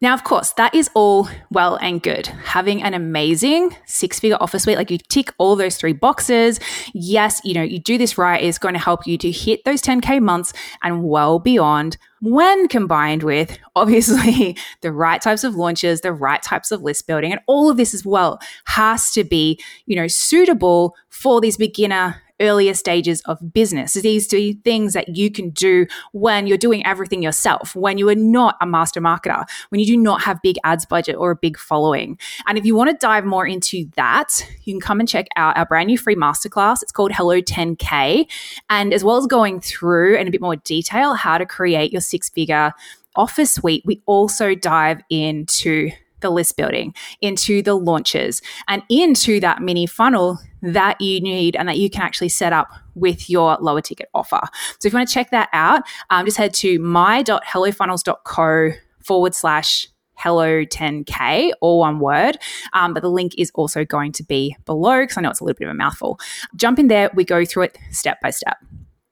Now, 0.02 0.14
of 0.14 0.24
course, 0.24 0.54
that 0.54 0.74
is 0.74 0.90
all 0.94 1.28
well 1.52 1.76
and 1.76 2.02
good. 2.02 2.28
Having 2.28 2.84
an 2.84 2.94
amazing 2.94 3.76
six 3.86 4.18
figure 4.18 4.38
offer 4.40 4.58
suite, 4.58 4.78
like 4.78 4.90
you 4.90 4.98
tick 4.98 5.34
all 5.38 5.58
those 5.58 5.76
three 5.76 5.92
boxes. 5.92 6.62
Yes, 6.94 7.42
you 7.44 7.54
know, 7.54 7.62
you 7.62 7.80
do 7.80 7.98
this 7.98 8.18
right 8.18 8.42
is 8.42 8.58
going 8.58 8.76
to 8.76 8.80
help 8.80 9.06
you 9.06 9.18
to 9.18 9.30
hit 9.30 9.66
those 9.66 9.82
10K 9.82 10.22
months 10.22 10.54
and 10.82 11.04
well 11.04 11.38
beyond 11.38 11.98
when 12.22 12.70
combined 12.70 13.24
with 13.24 13.60
obviously 13.76 14.56
the 14.80 14.92
right 14.94 15.22
types 15.22 15.44
of 15.44 15.56
launches, 15.56 16.00
the 16.00 16.14
right 16.14 16.42
types 16.42 16.72
of 16.72 16.82
list 16.82 17.06
building, 17.06 17.34
and 17.34 17.42
all 17.46 17.70
of 17.70 17.76
this 17.76 17.94
as 17.94 18.06
well 18.06 18.40
has 18.66 19.12
to 19.12 19.26
be, 19.26 19.60
you 19.86 19.98
know, 19.98 20.08
suitable 20.08 20.96
for 21.10 21.42
these 21.42 21.58
beginner 21.58 22.22
earlier 22.40 22.74
stages 22.74 23.22
of 23.22 23.54
business. 23.54 23.94
These 23.94 24.34
are 24.34 24.54
things 24.64 24.94
that 24.94 25.16
you 25.16 25.32
can 25.32 25.50
do 25.50 25.86
when 26.12 26.48
you're 26.48 26.58
doing 26.58 26.86
everything 26.86 27.22
yourself, 27.22 27.76
when 27.76 27.98
you 27.98 28.10
are 28.10 28.16
not 28.16 28.56
a 28.62 28.66
master 28.66 29.02
marketer, 29.02 29.46
when 29.70 29.80
you 29.80 29.86
do 29.86 29.98
not 29.98 30.22
have 30.22 30.42
big 30.42 30.58
ads 30.64 30.86
budget 30.86 31.16
or 31.16 31.32
a 31.32 31.36
big 31.36 31.58
following. 31.58 32.18
And 32.48 32.58
if 32.58 32.66
you 32.66 32.76
want 32.76 32.90
to 32.90 32.98
dive 32.98 33.26
more 33.26 33.46
into 33.46 33.90
that, 33.96 34.46
you 34.64 34.74
can 34.74 34.82
come 34.82 35.00
and 35.00 35.08
check 35.08 35.28
out 35.36 35.58
our 35.58 35.66
brand 35.66 35.88
new 35.88 35.98
free 35.98 36.16
masterclass. 36.16 36.82
It's 36.82 36.92
called 36.92 37.12
Hello 37.12 37.42
10K. 37.42 38.28
And 38.70 38.94
as 38.94 39.04
well 39.04 39.18
as 39.18 39.28
going 39.28 39.60
through 39.60 40.18
in 40.18 40.28
a 40.28 40.32
bit 40.32 40.42
more 40.42 40.56
detail 40.56 41.14
how 41.14 41.38
to 41.38 41.46
create 41.46 41.92
your 41.92 42.02
six 42.02 42.30
figure 42.30 42.74
offer 43.16 43.46
suite, 43.46 43.84
we 43.86 44.02
also 44.06 44.56
dive 44.56 45.02
into 45.10 45.92
the 46.22 46.30
list 46.30 46.58
building, 46.58 46.94
into 47.22 47.62
the 47.62 47.76
launches, 47.76 48.42
and 48.68 48.84
into 48.90 49.40
that 49.40 49.62
mini 49.62 49.86
funnel 49.86 50.40
that 50.62 51.00
you 51.00 51.22
need 51.22 51.56
and 51.56 51.68
that 51.70 51.78
you 51.78 51.90
can 51.90 52.02
actually 52.02 52.30
set 52.30 52.54
up 52.54 52.70
with 52.96 53.30
your 53.30 53.58
lower 53.62 53.82
ticket 53.82 54.10
offer. 54.14 54.42
So 54.80 54.88
if 54.88 54.94
you 54.94 54.98
want 54.98 55.08
to 55.10 55.14
check 55.14 55.32
that 55.32 55.50
out, 55.54 55.84
um, 56.10 56.26
just 56.26 56.38
head 56.38 56.54
to 56.56 56.80
my.hellofunnels.co 56.80 58.72
forward 59.04 59.34
slash 59.34 59.88
hello 60.16 60.66
10k 60.66 61.52
all 61.62 61.80
one 61.80 62.00
word. 62.00 62.38
Um, 62.74 62.94
but 62.94 63.02
the 63.02 63.10
link 63.10 63.34
is 63.38 63.52
also 63.56 63.86
going 63.86 64.12
to 64.14 64.24
be 64.24 64.56
below 64.66 65.02
because 65.02 65.18
i 65.18 65.22
know 65.22 65.30
it's 65.30 65.40
a 65.40 65.46
little 65.46 65.58
bit 65.58 65.68
of 65.68 65.72
a 65.72 65.76
mouthful. 65.76 66.20
Jump 66.56 66.78
in 66.78 66.90
there 66.90 67.10
we 67.16 67.24
go 67.24 67.46
through 67.46 67.64
it 67.64 67.78
step 67.92 68.20
by 68.22 68.30
step. 68.30 68.58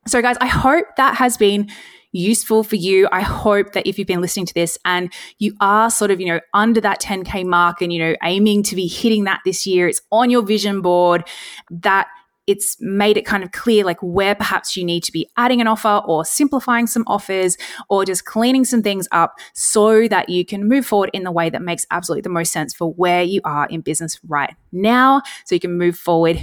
So 0.06 0.22
guys 0.22 0.36
i 0.41 0.48
hope 0.48 0.86
that 0.98 1.15
has 1.15 1.38
been 1.38 1.70
useful 2.18 2.64
for 2.64 2.76
you. 2.76 3.08
I 3.12 3.22
hope 3.22 3.74
that 3.74 3.88
if 3.88 3.98
you've 3.98 4.08
been 4.08 4.22
listening 4.22 4.46
to 4.48 4.54
this 4.54 4.78
and 4.86 5.12
you 5.40 5.56
are 5.62 5.90
sort 5.90 6.12
of, 6.12 6.20
you 6.20 6.28
know, 6.28 6.40
under 6.54 6.82
that 6.82 7.02
10K 7.02 7.46
mark 7.46 7.82
and, 7.82 7.94
you 7.94 8.00
know, 8.00 8.16
aiming 8.24 8.64
to 8.64 8.76
be 8.76 8.88
hitting 8.88 9.26
that 9.26 9.42
this 9.46 9.66
year, 9.68 9.88
it's 9.88 10.02
on 10.12 10.30
your 10.30 10.42
vision 10.42 10.82
board, 10.82 11.24
that 11.70 12.08
it's 12.48 12.78
made 12.80 13.18
it 13.18 13.26
kind 13.26 13.44
of 13.44 13.52
clear 13.52 13.84
like 13.84 14.02
where 14.02 14.34
perhaps 14.34 14.76
you 14.78 14.84
need 14.84 15.04
to 15.04 15.12
be 15.12 15.30
adding 15.36 15.60
an 15.60 15.68
offer 15.68 16.02
or 16.08 16.24
simplifying 16.24 16.88
some 16.88 17.04
offers 17.06 17.58
or 17.90 18.06
just 18.06 18.24
cleaning 18.24 18.64
some 18.64 18.82
things 18.82 19.08
up 19.12 19.36
so 19.54 20.08
that 20.08 20.30
you 20.30 20.46
can 20.46 20.68
move 20.68 20.86
forward 20.86 21.10
in 21.14 21.24
the 21.24 21.32
way 21.32 21.50
that 21.50 21.62
makes 21.62 21.86
absolutely 21.92 22.22
the 22.22 22.30
most 22.30 22.54
sense 22.54 22.74
for 22.74 22.94
where 22.94 23.22
you 23.22 23.42
are 23.44 23.68
in 23.68 23.82
business 23.82 24.18
right 24.28 24.56
now 24.72 25.22
so 25.46 25.54
you 25.54 25.60
can 25.60 25.78
move 25.78 25.98
forward 25.98 26.40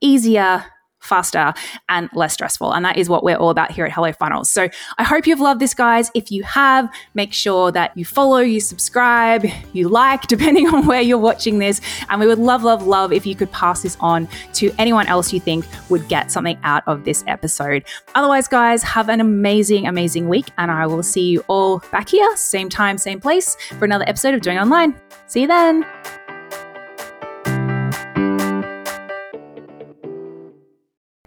easier 0.00 0.64
faster 1.02 1.52
and 1.88 2.08
less 2.14 2.32
stressful. 2.32 2.72
And 2.72 2.84
that 2.84 2.96
is 2.96 3.08
what 3.08 3.24
we're 3.24 3.36
all 3.36 3.50
about 3.50 3.70
here 3.70 3.84
at 3.84 3.92
Hello 3.92 4.12
Funnels. 4.12 4.50
So 4.50 4.68
I 4.98 5.04
hope 5.04 5.26
you've 5.26 5.40
loved 5.40 5.60
this, 5.60 5.74
guys. 5.74 6.10
If 6.14 6.30
you 6.30 6.42
have, 6.44 6.88
make 7.14 7.32
sure 7.32 7.70
that 7.72 7.96
you 7.96 8.04
follow, 8.04 8.38
you 8.38 8.60
subscribe, 8.60 9.44
you 9.72 9.88
like, 9.88 10.22
depending 10.28 10.68
on 10.68 10.86
where 10.86 11.00
you're 11.00 11.18
watching 11.18 11.58
this. 11.58 11.80
And 12.08 12.20
we 12.20 12.26
would 12.26 12.38
love, 12.38 12.62
love, 12.62 12.86
love 12.86 13.12
if 13.12 13.26
you 13.26 13.34
could 13.34 13.50
pass 13.52 13.82
this 13.82 13.96
on 14.00 14.28
to 14.54 14.72
anyone 14.78 15.06
else 15.06 15.32
you 15.32 15.40
think 15.40 15.66
would 15.90 16.08
get 16.08 16.30
something 16.30 16.58
out 16.62 16.82
of 16.86 17.04
this 17.04 17.24
episode. 17.26 17.84
Otherwise, 18.14 18.48
guys, 18.48 18.82
have 18.82 19.08
an 19.08 19.20
amazing, 19.20 19.86
amazing 19.86 20.28
week. 20.28 20.50
And 20.58 20.70
I 20.70 20.86
will 20.86 21.02
see 21.02 21.28
you 21.28 21.44
all 21.48 21.82
back 21.90 22.08
here, 22.08 22.36
same 22.36 22.68
time, 22.68 22.98
same 22.98 23.20
place, 23.20 23.56
for 23.78 23.84
another 23.84 24.08
episode 24.08 24.34
of 24.34 24.40
Doing 24.40 24.58
Online. 24.58 24.94
See 25.26 25.42
you 25.42 25.46
then. 25.48 26.21